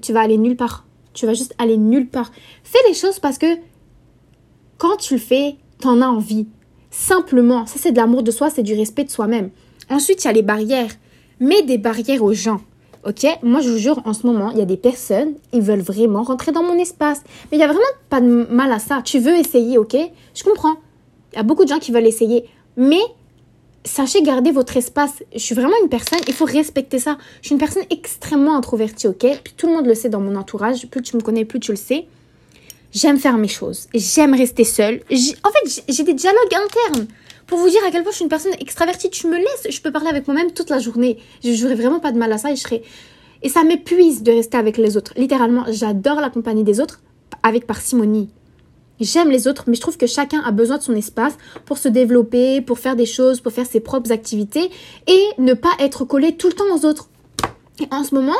tu 0.00 0.12
vas 0.12 0.20
aller 0.20 0.38
nulle 0.38 0.56
part. 0.56 0.86
Tu 1.14 1.26
vas 1.26 1.34
juste 1.34 1.54
aller 1.58 1.76
nulle 1.76 2.08
part. 2.08 2.30
Fais 2.62 2.78
les 2.88 2.94
choses 2.94 3.18
parce 3.18 3.38
que 3.38 3.46
quand 4.76 4.96
tu 4.96 5.14
le 5.14 5.20
fais, 5.20 5.56
t'en 5.80 6.00
as 6.00 6.06
envie. 6.06 6.46
Simplement, 6.90 7.66
ça 7.66 7.78
c'est 7.78 7.92
de 7.92 7.96
l'amour 7.96 8.22
de 8.22 8.30
soi, 8.30 8.50
c'est 8.50 8.62
du 8.62 8.74
respect 8.74 9.04
de 9.04 9.10
soi-même. 9.10 9.50
Ensuite, 9.90 10.24
il 10.24 10.26
y 10.26 10.30
a 10.30 10.32
les 10.32 10.42
barrières. 10.42 10.90
Mets 11.40 11.62
des 11.62 11.78
barrières 11.78 12.22
aux 12.22 12.32
gens. 12.32 12.60
Ok? 13.06 13.26
Moi, 13.42 13.60
je 13.60 13.70
vous 13.70 13.78
jure, 13.78 14.02
en 14.04 14.12
ce 14.12 14.26
moment, 14.26 14.50
il 14.50 14.58
y 14.58 14.60
a 14.60 14.66
des 14.66 14.76
personnes, 14.76 15.34
ils 15.52 15.62
veulent 15.62 15.80
vraiment 15.80 16.22
rentrer 16.22 16.52
dans 16.52 16.62
mon 16.62 16.74
espace. 16.74 17.22
Mais 17.50 17.56
il 17.56 17.58
n'y 17.58 17.64
a 17.64 17.68
vraiment 17.68 17.80
pas 18.10 18.20
de 18.20 18.26
mal 18.26 18.70
à 18.72 18.78
ça. 18.78 19.02
Tu 19.02 19.18
veux 19.18 19.36
essayer, 19.36 19.78
ok? 19.78 19.96
Je 20.34 20.44
comprends. 20.44 20.74
Il 21.32 21.36
y 21.36 21.38
a 21.38 21.42
beaucoup 21.42 21.64
de 21.64 21.68
gens 21.68 21.78
qui 21.78 21.92
veulent 21.92 22.06
essayer. 22.06 22.44
Mais 22.76 23.00
sachez 23.84 24.22
garder 24.22 24.50
votre 24.50 24.76
espace. 24.76 25.22
Je 25.32 25.38
suis 25.38 25.54
vraiment 25.54 25.74
une 25.82 25.88
personne, 25.88 26.18
il 26.26 26.34
faut 26.34 26.44
respecter 26.44 26.98
ça. 26.98 27.18
Je 27.40 27.48
suis 27.48 27.54
une 27.54 27.60
personne 27.60 27.84
extrêmement 27.90 28.56
introvertie, 28.56 29.08
ok? 29.08 29.26
Puis 29.42 29.54
tout 29.56 29.66
le 29.66 29.74
monde 29.74 29.86
le 29.86 29.94
sait 29.94 30.08
dans 30.08 30.20
mon 30.20 30.36
entourage. 30.36 30.86
Plus 30.88 31.02
tu 31.02 31.16
me 31.16 31.22
connais, 31.22 31.44
plus 31.44 31.60
tu 31.60 31.72
le 31.72 31.76
sais. 31.76 32.06
J'aime 32.92 33.18
faire 33.18 33.36
mes 33.36 33.48
choses. 33.48 33.86
J'aime 33.94 34.34
rester 34.34 34.64
seule. 34.64 35.02
En 35.10 35.50
fait, 35.50 35.82
j'ai 35.88 36.02
des 36.04 36.14
dialogues 36.14 36.54
internes. 36.54 37.06
Pour 37.46 37.58
vous 37.58 37.70
dire 37.70 37.80
à 37.86 37.90
quel 37.90 38.02
point 38.02 38.12
je 38.12 38.16
suis 38.16 38.24
une 38.24 38.30
personne 38.30 38.52
extravertie, 38.60 39.08
tu 39.08 39.26
me 39.26 39.36
laisses, 39.36 39.68
je 39.70 39.80
peux 39.80 39.90
parler 39.90 40.08
avec 40.08 40.26
moi-même 40.26 40.52
toute 40.52 40.68
la 40.68 40.78
journée. 40.78 41.18
Je 41.42 41.62
n'aurais 41.62 41.76
vraiment 41.76 41.98
pas 41.98 42.12
de 42.12 42.18
mal 42.18 42.32
à 42.32 42.38
ça 42.38 42.50
et 42.50 42.56
je 42.56 42.60
serais... 42.60 42.82
Et 43.42 43.48
ça 43.48 43.62
m'épuise 43.62 44.22
de 44.22 44.32
rester 44.32 44.56
avec 44.56 44.76
les 44.76 44.96
autres. 44.96 45.12
Littéralement, 45.16 45.64
j'adore 45.68 46.20
la 46.20 46.28
compagnie 46.28 46.64
des 46.64 46.80
autres 46.80 47.00
avec 47.42 47.66
parcimonie. 47.66 48.28
J'aime 49.00 49.30
les 49.30 49.46
autres, 49.46 49.64
mais 49.66 49.74
je 49.74 49.80
trouve 49.80 49.96
que 49.96 50.06
chacun 50.06 50.40
a 50.40 50.50
besoin 50.50 50.78
de 50.78 50.82
son 50.82 50.94
espace 50.94 51.36
pour 51.66 51.78
se 51.78 51.88
développer, 51.88 52.60
pour 52.60 52.78
faire 52.78 52.96
des 52.96 53.06
choses, 53.06 53.40
pour 53.40 53.52
faire 53.52 53.66
ses 53.66 53.80
propres 53.80 54.12
activités 54.12 54.70
et 55.06 55.22
ne 55.38 55.54
pas 55.54 55.72
être 55.78 56.04
collé 56.04 56.36
tout 56.36 56.48
le 56.48 56.54
temps 56.54 56.74
aux 56.74 56.84
autres. 56.84 57.08
Et 57.80 57.86
en 57.92 58.02
ce 58.02 58.14
moment, 58.14 58.36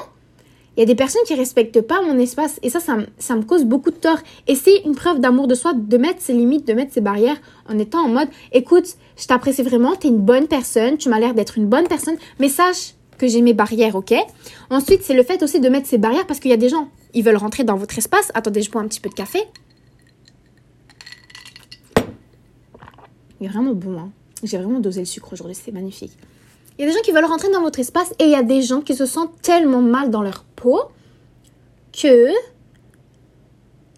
il 0.76 0.80
y 0.80 0.82
a 0.82 0.86
des 0.86 0.94
personnes 0.94 1.22
qui 1.26 1.34
respectent 1.34 1.80
pas 1.80 2.02
mon 2.02 2.18
espace 2.18 2.58
et 2.62 2.70
ça, 2.70 2.80
ça, 2.80 2.96
ça 3.18 3.34
me 3.34 3.42
cause 3.42 3.64
beaucoup 3.64 3.90
de 3.90 3.96
tort. 3.96 4.18
Et 4.46 4.54
c'est 4.54 4.82
une 4.84 4.94
preuve 4.94 5.20
d'amour 5.20 5.48
de 5.48 5.54
soi 5.54 5.72
de 5.74 5.96
mettre 5.96 6.20
ses 6.20 6.32
limites, 6.32 6.66
de 6.66 6.72
mettre 6.72 6.92
ses 6.92 7.00
barrières 7.00 7.36
en 7.68 7.78
étant 7.78 8.00
en 8.00 8.08
mode, 8.08 8.28
écoute, 8.52 8.94
je 9.16 9.26
t'apprécie 9.26 9.62
vraiment, 9.62 9.96
tu 9.96 10.06
es 10.06 10.10
une 10.10 10.18
bonne 10.18 10.46
personne, 10.46 10.96
tu 10.96 11.08
m'as 11.08 11.18
l'air 11.18 11.34
d'être 11.34 11.58
une 11.58 11.66
bonne 11.66 11.88
personne, 11.88 12.16
mais 12.38 12.48
sache 12.48 12.94
que 13.18 13.26
j'ai 13.26 13.42
mes 13.42 13.54
barrières, 13.54 13.96
ok? 13.96 14.14
Ensuite, 14.70 15.02
c'est 15.02 15.14
le 15.14 15.24
fait 15.24 15.42
aussi 15.42 15.58
de 15.58 15.68
mettre 15.68 15.88
ses 15.88 15.98
barrières 15.98 16.26
parce 16.26 16.38
qu'il 16.38 16.50
y 16.50 16.54
a 16.54 16.58
des 16.58 16.68
gens, 16.68 16.88
ils 17.12 17.24
veulent 17.24 17.36
rentrer 17.36 17.64
dans 17.64 17.76
votre 17.76 17.98
espace. 17.98 18.30
Attendez, 18.34 18.62
je 18.62 18.70
bois 18.70 18.80
un 18.80 18.86
petit 18.86 19.00
peu 19.00 19.08
de 19.08 19.14
café. 19.14 19.40
Est 23.40 23.48
vraiment 23.48 23.72
bon, 23.72 23.98
hein 23.98 24.10
J'ai 24.42 24.58
vraiment 24.58 24.80
dosé 24.80 25.00
le 25.00 25.06
sucre 25.06 25.32
aujourd'hui, 25.32 25.54
c'est 25.54 25.72
magnifique. 25.72 26.12
Il 26.78 26.82
y 26.82 26.84
a 26.84 26.90
des 26.90 26.96
gens 26.96 27.02
qui 27.02 27.12
veulent 27.12 27.24
rentrer 27.24 27.50
dans 27.50 27.62
votre 27.62 27.80
espace 27.80 28.12
et 28.18 28.24
il 28.24 28.30
y 28.30 28.36
a 28.36 28.42
des 28.42 28.62
gens 28.62 28.80
qui 28.80 28.94
se 28.94 29.06
sentent 29.06 29.40
tellement 29.42 29.82
mal 29.82 30.10
dans 30.10 30.22
leur 30.22 30.44
peau 30.44 30.82
que 31.92 32.30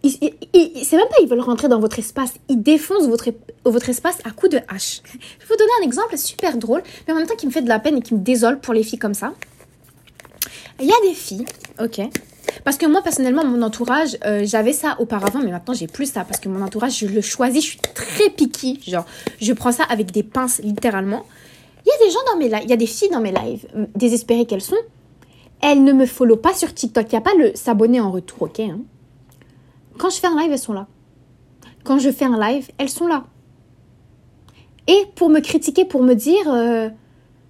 c'est 0.03 0.97
même 0.97 1.09
pas 1.09 1.17
ils 1.23 1.29
veulent 1.29 1.41
rentrer 1.41 1.69
dans 1.69 1.79
votre 1.79 1.99
espace, 1.99 2.35
ils 2.49 2.63
défoncent 2.63 3.07
votre, 3.07 3.31
votre 3.65 3.91
espace 3.91 4.19
à 4.25 4.31
coups 4.31 4.53
de 4.53 4.61
hache. 4.69 5.03
Je 5.05 5.47
vais 5.47 5.47
vous 5.49 5.57
donner 5.57 5.71
un 5.81 5.85
exemple 5.85 6.17
super 6.17 6.57
drôle, 6.57 6.83
mais 7.07 7.13
en 7.13 7.17
même 7.17 7.27
temps 7.27 7.37
qui 7.37 7.47
me 7.47 7.51
fait 7.51 7.63
de 7.63 7.69
la 7.69 7.79
peine 7.79 7.99
et 7.99 8.01
qui 8.01 8.15
me 8.15 8.21
désole 8.21 8.61
pour 8.61 8.73
les 8.73 8.83
filles 8.83 8.99
comme 8.99 9.15
ça. 9.15 9.35
Il 10.81 10.87
y 10.87 10.93
a 10.93 11.01
des 11.03 11.15
filles, 11.15 11.45
ok, 11.79 12.01
parce 12.65 12.77
que 12.77 12.87
moi 12.87 13.03
personnellement 13.03 13.45
mon 13.45 13.63
entourage, 13.63 14.19
euh, 14.25 14.43
j'avais 14.45 14.73
ça 14.73 14.97
auparavant, 14.99 15.41
mais 15.41 15.51
maintenant 15.51 15.75
j'ai 15.75 15.87
plus 15.87 16.13
ça 16.13 16.25
parce 16.25 16.41
que 16.41 16.49
mon 16.49 16.63
entourage 16.63 16.99
je 16.99 17.07
le 17.07 17.21
choisis, 17.21 17.63
je 17.63 17.69
suis 17.71 17.81
très 17.95 18.31
picky, 18.31 18.81
genre 18.87 19.07
je 19.41 19.53
prends 19.53 19.73
ça 19.73 19.85
avec 19.85 20.11
des 20.13 20.23
pinces 20.23 20.61
littéralement. 20.63 21.25
Il 21.85 21.89
y 21.89 22.05
a 22.05 22.07
des 22.07 22.13
gens 22.13 22.21
dans 22.33 22.39
mes 22.39 22.49
lives, 22.49 22.65
il 22.65 22.71
y 22.71 22.75
a 22.75 22.77
des 22.77 22.87
filles 22.87 23.11
dans 23.11 23.21
mes 23.21 23.33
lives, 23.33 23.67
désespérées 23.95 24.45
qu'elles 24.45 24.61
sont, 24.61 24.77
elles 25.63 25.83
ne 25.83 25.93
me 25.93 26.07
follow 26.07 26.37
pas 26.37 26.55
sur 26.55 26.75
TikTok. 26.75 27.07
Il 27.09 27.15
n'y 27.15 27.19
a 27.19 27.23
pas 27.23 27.35
le 27.39 27.53
s'abonner 27.55 28.01
en 28.01 28.11
retour, 28.11 28.43
ok 28.43 28.61
hein. 28.61 28.81
Quand 29.99 30.11
je 30.11 30.19
fais 30.19 30.29
un 30.29 30.37
live, 30.37 30.51
elles 30.53 30.59
sont 30.59 30.73
là. 30.73 30.87
Quand 31.85 31.99
je 31.99 32.11
fais 32.11 32.25
un 32.25 32.39
live, 32.39 32.71
elles 32.79 32.89
sont 32.89 33.07
là. 33.07 33.25
Et 34.87 35.07
pour 35.15 35.29
me 35.29 35.41
critiquer, 35.41 35.85
pour 35.85 36.03
me 36.03 36.15
dire, 36.15 36.49
euh, 36.49 36.89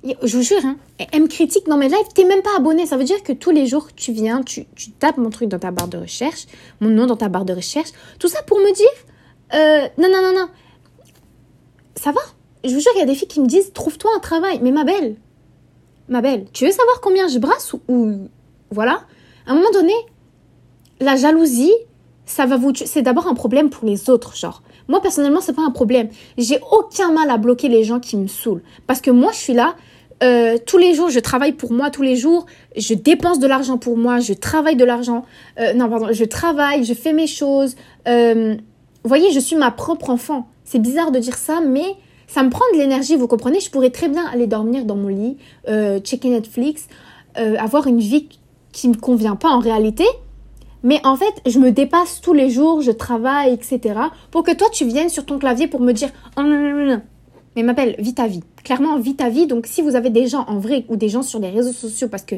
je 0.03 0.37
vous 0.37 0.43
jure, 0.43 0.65
hein, 0.65 0.77
elles 1.13 1.23
me 1.23 1.27
critiquent 1.29 1.69
dans 1.69 1.77
mes 1.77 1.89
lives, 1.89 1.99
t'es 2.15 2.25
même 2.25 2.43
pas 2.43 2.57
abonné. 2.57 2.87
Ça 2.87 2.97
veut 2.97 3.05
dire 3.05 3.23
que 3.23 3.33
tous 3.33 3.51
les 3.51 3.67
jours, 3.67 3.89
tu 3.95 4.13
viens, 4.13 4.43
tu, 4.43 4.67
tapes 4.99 5.19
mon 5.19 5.31
truc 5.31 5.49
dans 5.49 5.59
ta 5.59 5.71
barre 5.71 5.89
de 5.89 5.99
recherche, 5.99 6.47
mon 6.81 6.89
nom 6.89 7.07
dans 7.07 7.17
ta 7.17 7.29
barre 7.29 7.45
de 7.45 7.53
recherche, 7.53 7.91
tout 8.19 8.29
ça 8.29 8.43
pour 8.43 8.59
me 8.59 8.75
dire, 8.75 8.87
euh, 9.55 9.89
non, 9.99 10.09
non, 10.09 10.23
non, 10.23 10.41
non, 10.41 10.49
ça 11.97 12.13
va? 12.13 12.21
Je 12.65 12.75
vous 12.75 12.81
jure, 12.81 12.93
il 12.95 13.01
y 13.01 13.03
a 13.03 13.07
des 13.07 13.15
filles 13.15 13.29
qui 13.29 13.41
me 13.41 13.47
disent 13.47 13.73
trouve-toi 13.73 14.11
un 14.17 14.21
travail. 14.21 14.61
Mais 14.63 14.71
ma 14.71 14.85
belle, 14.85 15.17
ma 16.09 16.21
belle, 16.23 16.47
tu 16.53 16.65
veux 16.65 16.73
savoir 16.73 17.01
combien 17.01 17.29
je 17.29 17.39
brasse 17.39 17.75
ou, 17.89 18.29
voilà? 18.71 19.05
À 19.47 19.53
un 19.53 19.55
moment 19.55 19.71
donné, 19.71 19.95
la 21.01 21.17
jalousie, 21.17 21.73
ça 22.25 22.47
va 22.47 22.57
vous 22.57 22.73
c'est 22.75 23.03
d'abord 23.03 23.27
un 23.27 23.35
problème 23.35 23.71
pour 23.71 23.87
les 23.87 24.09
autres, 24.09 24.37
genre. 24.37 24.63
Moi 24.89 25.01
personnellement, 25.01 25.41
c'est 25.41 25.53
pas 25.53 25.63
un 25.63 25.71
problème. 25.71 26.09
J'ai 26.37 26.59
aucun 26.73 27.13
mal 27.13 27.31
à 27.31 27.37
bloquer 27.37 27.69
les 27.69 27.85
gens 27.85 28.01
qui 28.01 28.17
me 28.17 28.27
saoulent 28.27 28.63
parce 28.87 29.01
que 29.01 29.11
moi 29.11 29.31
je 29.33 29.39
suis 29.39 29.53
là 29.53 29.77
euh, 30.23 30.59
tous 30.65 30.79
les 30.79 30.95
jours, 30.95 31.09
je 31.09 31.19
travaille 31.19 31.53
pour 31.53 31.73
moi 31.73 31.91
tous 31.91 32.03
les 32.03 32.17
jours, 32.17 32.47
je 32.77 32.95
dépense 32.95 33.39
de 33.39 33.47
l'argent 33.47 33.79
pour 33.79 33.97
moi, 33.97 34.21
je 34.21 34.33
travaille 34.33 34.77
de 34.77 34.85
l'argent. 34.85 35.25
Euh, 35.59 35.73
non, 35.73 35.89
pardon, 35.89 36.09
je 36.13 36.25
travaille, 36.25 36.85
je 36.85 36.95
fais 36.95 37.13
mes 37.13 37.27
choses. 37.27 37.75
Euh, 38.07 38.55
vous 39.03 39.09
voyez, 39.09 39.33
je 39.33 39.41
suis 39.41 39.57
ma 39.57 39.71
propre 39.71 40.11
enfant. 40.11 40.49
C'est 40.65 40.79
bizarre 40.79 41.11
de 41.11 41.19
dire 41.19 41.37
ça, 41.37 41.61
mais 41.67 41.97
ça 42.27 42.43
me 42.43 42.51
prend 42.51 42.65
de 42.75 42.79
l'énergie, 42.79 43.17
vous 43.17 43.27
comprenez? 43.27 43.61
Je 43.61 43.71
pourrais 43.71 43.91
très 43.91 44.09
bien 44.09 44.25
aller 44.27 44.47
dormir 44.47 44.85
dans 44.85 44.95
mon 44.95 45.09
lit, 45.09 45.39
checker 46.05 46.29
Netflix, 46.29 46.87
avoir 47.35 47.89
une 47.89 47.99
vie 47.99 48.29
qui 48.73 48.89
ne 48.89 48.95
me 48.95 49.01
convient 49.01 49.37
pas 49.37 49.49
en 49.49 49.59
réalité. 49.59 50.05
Mais 50.83 51.01
en 51.05 51.17
fait, 51.17 51.43
je 51.47 51.59
me 51.59 51.73
dépasse 51.73 52.21
tous 52.21 52.33
les 52.33 52.51
jours, 52.51 52.83
je 52.83 52.91
travaille, 52.91 53.53
etc. 53.53 53.81
Pour 54.31 54.45
que 54.45 54.53
toi, 54.53 54.69
tu 54.73 54.85
viennes 54.87 55.09
sur 55.09 55.27
ton 55.27 55.39
clavier 55.39 55.67
pour 55.67 55.81
me 55.81 55.93
dire 55.93 56.09
oh, 56.37 56.43
non, 56.43 56.57
non, 56.57 56.87
non. 56.87 57.03
Mais 57.57 57.65
m'appelle, 57.65 57.97
vis 57.99 58.15
ta 58.15 58.29
vie. 58.29 58.43
Clairement, 58.63 58.99
vis 58.99 59.17
ta 59.17 59.29
vie. 59.29 59.47
Donc, 59.49 59.67
si 59.67 59.83
vous 59.83 59.97
avez 59.97 60.11
des 60.11 60.29
gens 60.29 60.45
en 60.47 60.59
vrai 60.59 60.85
ou 60.89 60.97
des 60.97 61.09
gens 61.09 61.23
sur 61.23 61.41
les 61.41 61.51
réseaux 61.51 61.73
sociaux, 61.73 62.07
parce 62.09 62.23
que 62.23 62.37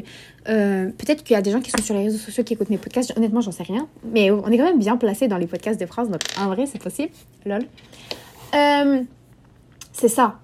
euh, 0.49 0.89
peut-être 0.97 1.23
qu'il 1.23 1.35
y 1.35 1.37
a 1.37 1.41
des 1.43 1.51
gens 1.51 1.61
qui 1.61 1.69
sont 1.69 1.83
sur 1.83 1.93
les 1.93 2.05
réseaux 2.05 2.17
sociaux 2.17 2.43
qui 2.43 2.53
écoutent 2.53 2.71
mes 2.71 2.79
podcasts, 2.79 3.15
honnêtement, 3.15 3.41
j'en 3.41 3.51
sais 3.51 3.63
rien. 3.63 3.87
Mais 4.11 4.31
on 4.31 4.47
est 4.47 4.57
quand 4.57 4.65
même 4.65 4.79
bien 4.79 4.97
placé 4.97 5.27
dans 5.27 5.37
les 5.37 5.45
podcasts 5.45 5.79
de 5.79 5.85
France. 5.85 6.09
Donc, 6.09 6.21
en 6.39 6.47
vrai, 6.47 6.65
c'est 6.65 6.81
possible. 6.81 7.11
Lol. 7.45 7.61
Euh, 8.55 9.03
c'est 9.91 10.07
ça. 10.07 10.39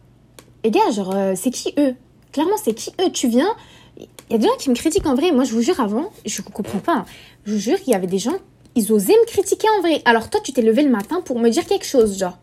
Et 0.63 0.69
gars, 0.69 0.91
genre, 0.93 1.15
euh, 1.15 1.33
c'est 1.35 1.49
qui 1.49 1.73
eux? 1.79 1.95
Clairement, 2.31 2.57
c'est 2.63 2.75
qui 2.75 2.91
eux? 3.01 3.11
Tu 3.11 3.27
viens. 3.27 3.49
Il 3.97 4.33
y 4.33 4.35
a 4.35 4.37
des 4.37 4.45
gens 4.45 4.57
qui 4.59 4.69
me 4.69 4.75
critiquent 4.75 5.07
en 5.07 5.15
vrai. 5.15 5.31
Moi, 5.31 5.45
je 5.45 5.53
vous 5.53 5.61
jure, 5.61 5.79
avant, 5.79 6.11
je 6.25 6.41
ne 6.41 6.47
comprends 6.47 6.79
pas. 6.79 6.93
Hein. 6.93 7.05
Je 7.45 7.53
vous 7.53 7.59
jure 7.59 7.79
qu'il 7.79 7.91
y 7.91 7.95
avait 7.95 8.07
des 8.07 8.19
gens, 8.19 8.35
ils 8.75 8.91
osaient 8.93 9.13
me 9.13 9.25
critiquer 9.25 9.67
en 9.79 9.81
vrai. 9.81 10.03
Alors, 10.05 10.29
toi, 10.29 10.39
tu 10.43 10.53
t'es 10.53 10.61
levé 10.61 10.83
le 10.83 10.91
matin 10.91 11.21
pour 11.25 11.39
me 11.39 11.49
dire 11.49 11.65
quelque 11.65 11.85
chose, 11.85 12.19
genre. 12.19 12.37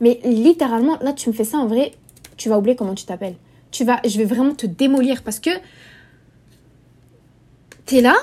Mais 0.00 0.20
littéralement, 0.24 0.98
là, 1.02 1.12
tu 1.12 1.28
me 1.28 1.34
fais 1.34 1.44
ça 1.44 1.58
en 1.58 1.66
vrai, 1.66 1.92
tu 2.36 2.48
vas 2.48 2.58
oublier 2.58 2.76
comment 2.76 2.94
tu 2.94 3.04
t'appelles. 3.04 3.36
Tu 3.70 3.84
vas, 3.84 4.00
je 4.04 4.16
vais 4.18 4.24
vraiment 4.24 4.54
te 4.54 4.66
démolir 4.66 5.22
parce 5.22 5.38
que 5.38 5.50
t'es 7.86 8.00
là. 8.00 8.14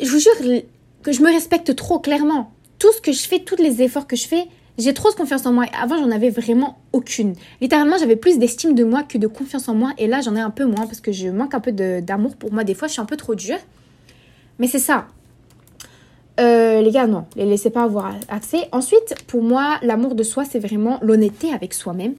Je 0.00 0.10
vous 0.10 0.18
jure 0.18 0.64
que 1.02 1.12
je 1.12 1.20
me 1.20 1.26
respecte 1.32 1.74
trop 1.74 1.98
clairement. 1.98 2.52
Tout 2.78 2.92
ce 2.92 3.00
que 3.00 3.12
je 3.12 3.22
fais, 3.22 3.40
tous 3.40 3.56
les 3.56 3.82
efforts 3.82 4.06
que 4.06 4.16
je 4.16 4.26
fais, 4.26 4.44
j'ai 4.78 4.94
trop 4.94 5.10
de 5.10 5.16
confiance 5.16 5.44
en 5.44 5.52
moi. 5.52 5.66
Avant, 5.78 5.98
j'en 5.98 6.10
avais 6.10 6.30
vraiment 6.30 6.78
aucune. 6.92 7.34
Littéralement, 7.60 7.98
j'avais 7.98 8.16
plus 8.16 8.38
d'estime 8.38 8.74
de 8.74 8.84
moi 8.84 9.02
que 9.02 9.18
de 9.18 9.26
confiance 9.26 9.68
en 9.68 9.74
moi. 9.74 9.92
Et 9.98 10.06
là, 10.06 10.20
j'en 10.22 10.34
ai 10.36 10.40
un 10.40 10.50
peu 10.50 10.64
moins 10.64 10.86
parce 10.86 11.00
que 11.00 11.12
je 11.12 11.28
manque 11.28 11.54
un 11.54 11.60
peu 11.60 11.72
d'amour 11.72 12.36
pour 12.36 12.52
moi. 12.52 12.64
Des 12.64 12.74
fois, 12.74 12.88
je 12.88 12.92
suis 12.92 13.02
un 13.02 13.06
peu 13.06 13.16
trop 13.16 13.34
dure. 13.34 13.58
Mais 14.58 14.66
c'est 14.66 14.78
ça. 14.78 15.08
Euh, 16.40 16.80
les 16.80 16.90
gars, 16.90 17.06
non, 17.06 17.26
les 17.36 17.44
laissez 17.44 17.70
pas 17.70 17.82
avoir 17.82 18.14
accès. 18.28 18.68
Ensuite, 18.72 19.14
pour 19.26 19.42
moi, 19.42 19.76
l'amour 19.82 20.14
de 20.14 20.22
soi, 20.22 20.44
c'est 20.44 20.58
vraiment 20.58 20.98
l'honnêteté 21.02 21.52
avec 21.52 21.74
soi-même. 21.74 22.08